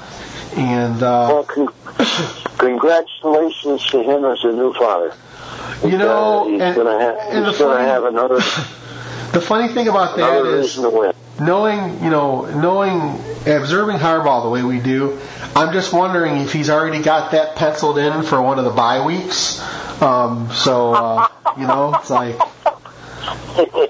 And 0.56 1.02
uh, 1.04 1.28
well, 1.32 1.44
con- 1.44 1.74
congratulations 2.58 3.86
to 3.90 4.02
him 4.02 4.26
as 4.26 4.44
a 4.44 4.52
new 4.52 4.74
father. 4.74 5.14
You 5.84 5.98
know, 5.98 6.46
uh, 6.46 6.68
he's 6.68 6.76
going 6.76 6.88
to 6.88 7.06
ha- 7.06 7.78
have 7.78 8.04
another. 8.06 8.36
the 9.32 9.42
funny 9.42 9.72
thing 9.74 9.88
about 9.88 10.18
that 10.18 10.46
is 10.46 10.78
knowing, 11.40 12.04
you 12.04 12.10
know, 12.10 12.46
knowing, 12.60 13.18
observing 13.46 13.98
Harbaugh 13.98 14.44
the 14.44 14.50
way 14.50 14.64
we 14.64 14.80
do, 14.80 15.20
I'm 15.56 15.74
just 15.74 15.94
wondering 15.94 16.38
if 16.38 16.52
he's 16.52 16.70
already 16.70 17.02
got 17.02 17.32
that 17.32 17.56
penciled 17.56 17.98
in 17.98 18.24
for 18.24 18.42
one 18.42 18.60
of 18.60 18.66
the 18.66 18.72
bye 18.72 19.06
weeks. 19.06 19.62
Um, 20.02 20.50
so, 20.52 20.94
uh, 20.94 21.28
you 21.58 21.68
know, 21.68 21.94
it's 21.96 22.10
like. 22.10 22.38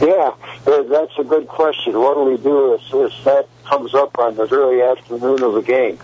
yeah, 0.00 0.34
that's 0.64 1.18
a 1.18 1.24
good 1.24 1.48
question. 1.48 1.98
What 1.98 2.14
do 2.14 2.24
we 2.24 2.36
do 2.36 2.74
if, 2.74 2.82
if 2.92 3.24
that 3.24 3.48
comes 3.64 3.94
up 3.94 4.18
on 4.18 4.36
the 4.36 4.46
very 4.46 4.82
afternoon 4.82 5.42
of 5.42 5.54
the 5.54 5.62
game? 5.62 5.98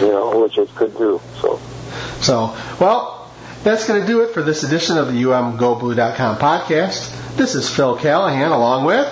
You 0.00 0.08
know, 0.08 0.40
which 0.42 0.58
it 0.58 0.74
could 0.74 0.96
do. 0.96 1.20
So. 1.40 1.60
So, 2.20 2.56
well, 2.80 3.30
that's 3.64 3.86
going 3.86 4.00
to 4.00 4.06
do 4.06 4.22
it 4.22 4.34
for 4.34 4.42
this 4.42 4.62
edition 4.62 4.98
of 4.98 5.08
the 5.08 5.22
UMGoBlue.com 5.22 6.38
podcast. 6.38 7.36
This 7.36 7.54
is 7.54 7.68
Phil 7.68 7.96
Callahan 7.96 8.50
along 8.50 8.84
with 8.84 9.06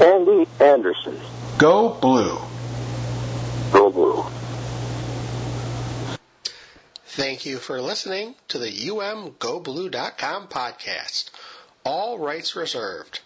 Andy 0.00 0.46
Anderson. 0.60 1.20
Go 1.58 1.94
Blue. 1.94 2.38
Go 3.72 3.90
Blue. 3.90 4.24
Thank 7.06 7.44
you 7.44 7.58
for 7.58 7.80
listening 7.80 8.34
to 8.48 8.58
the 8.58 8.70
UMGoBlue.com 8.70 10.48
podcast. 10.48 11.30
All 11.84 12.18
rights 12.18 12.54
reserved. 12.54 13.20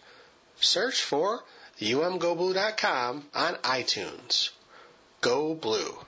Search 0.61 1.03
for 1.03 1.45
UMGoBlue.com 1.81 3.27
on 3.35 3.55
iTunes. 3.57 4.51
Go 5.21 5.55
Blue. 5.55 6.06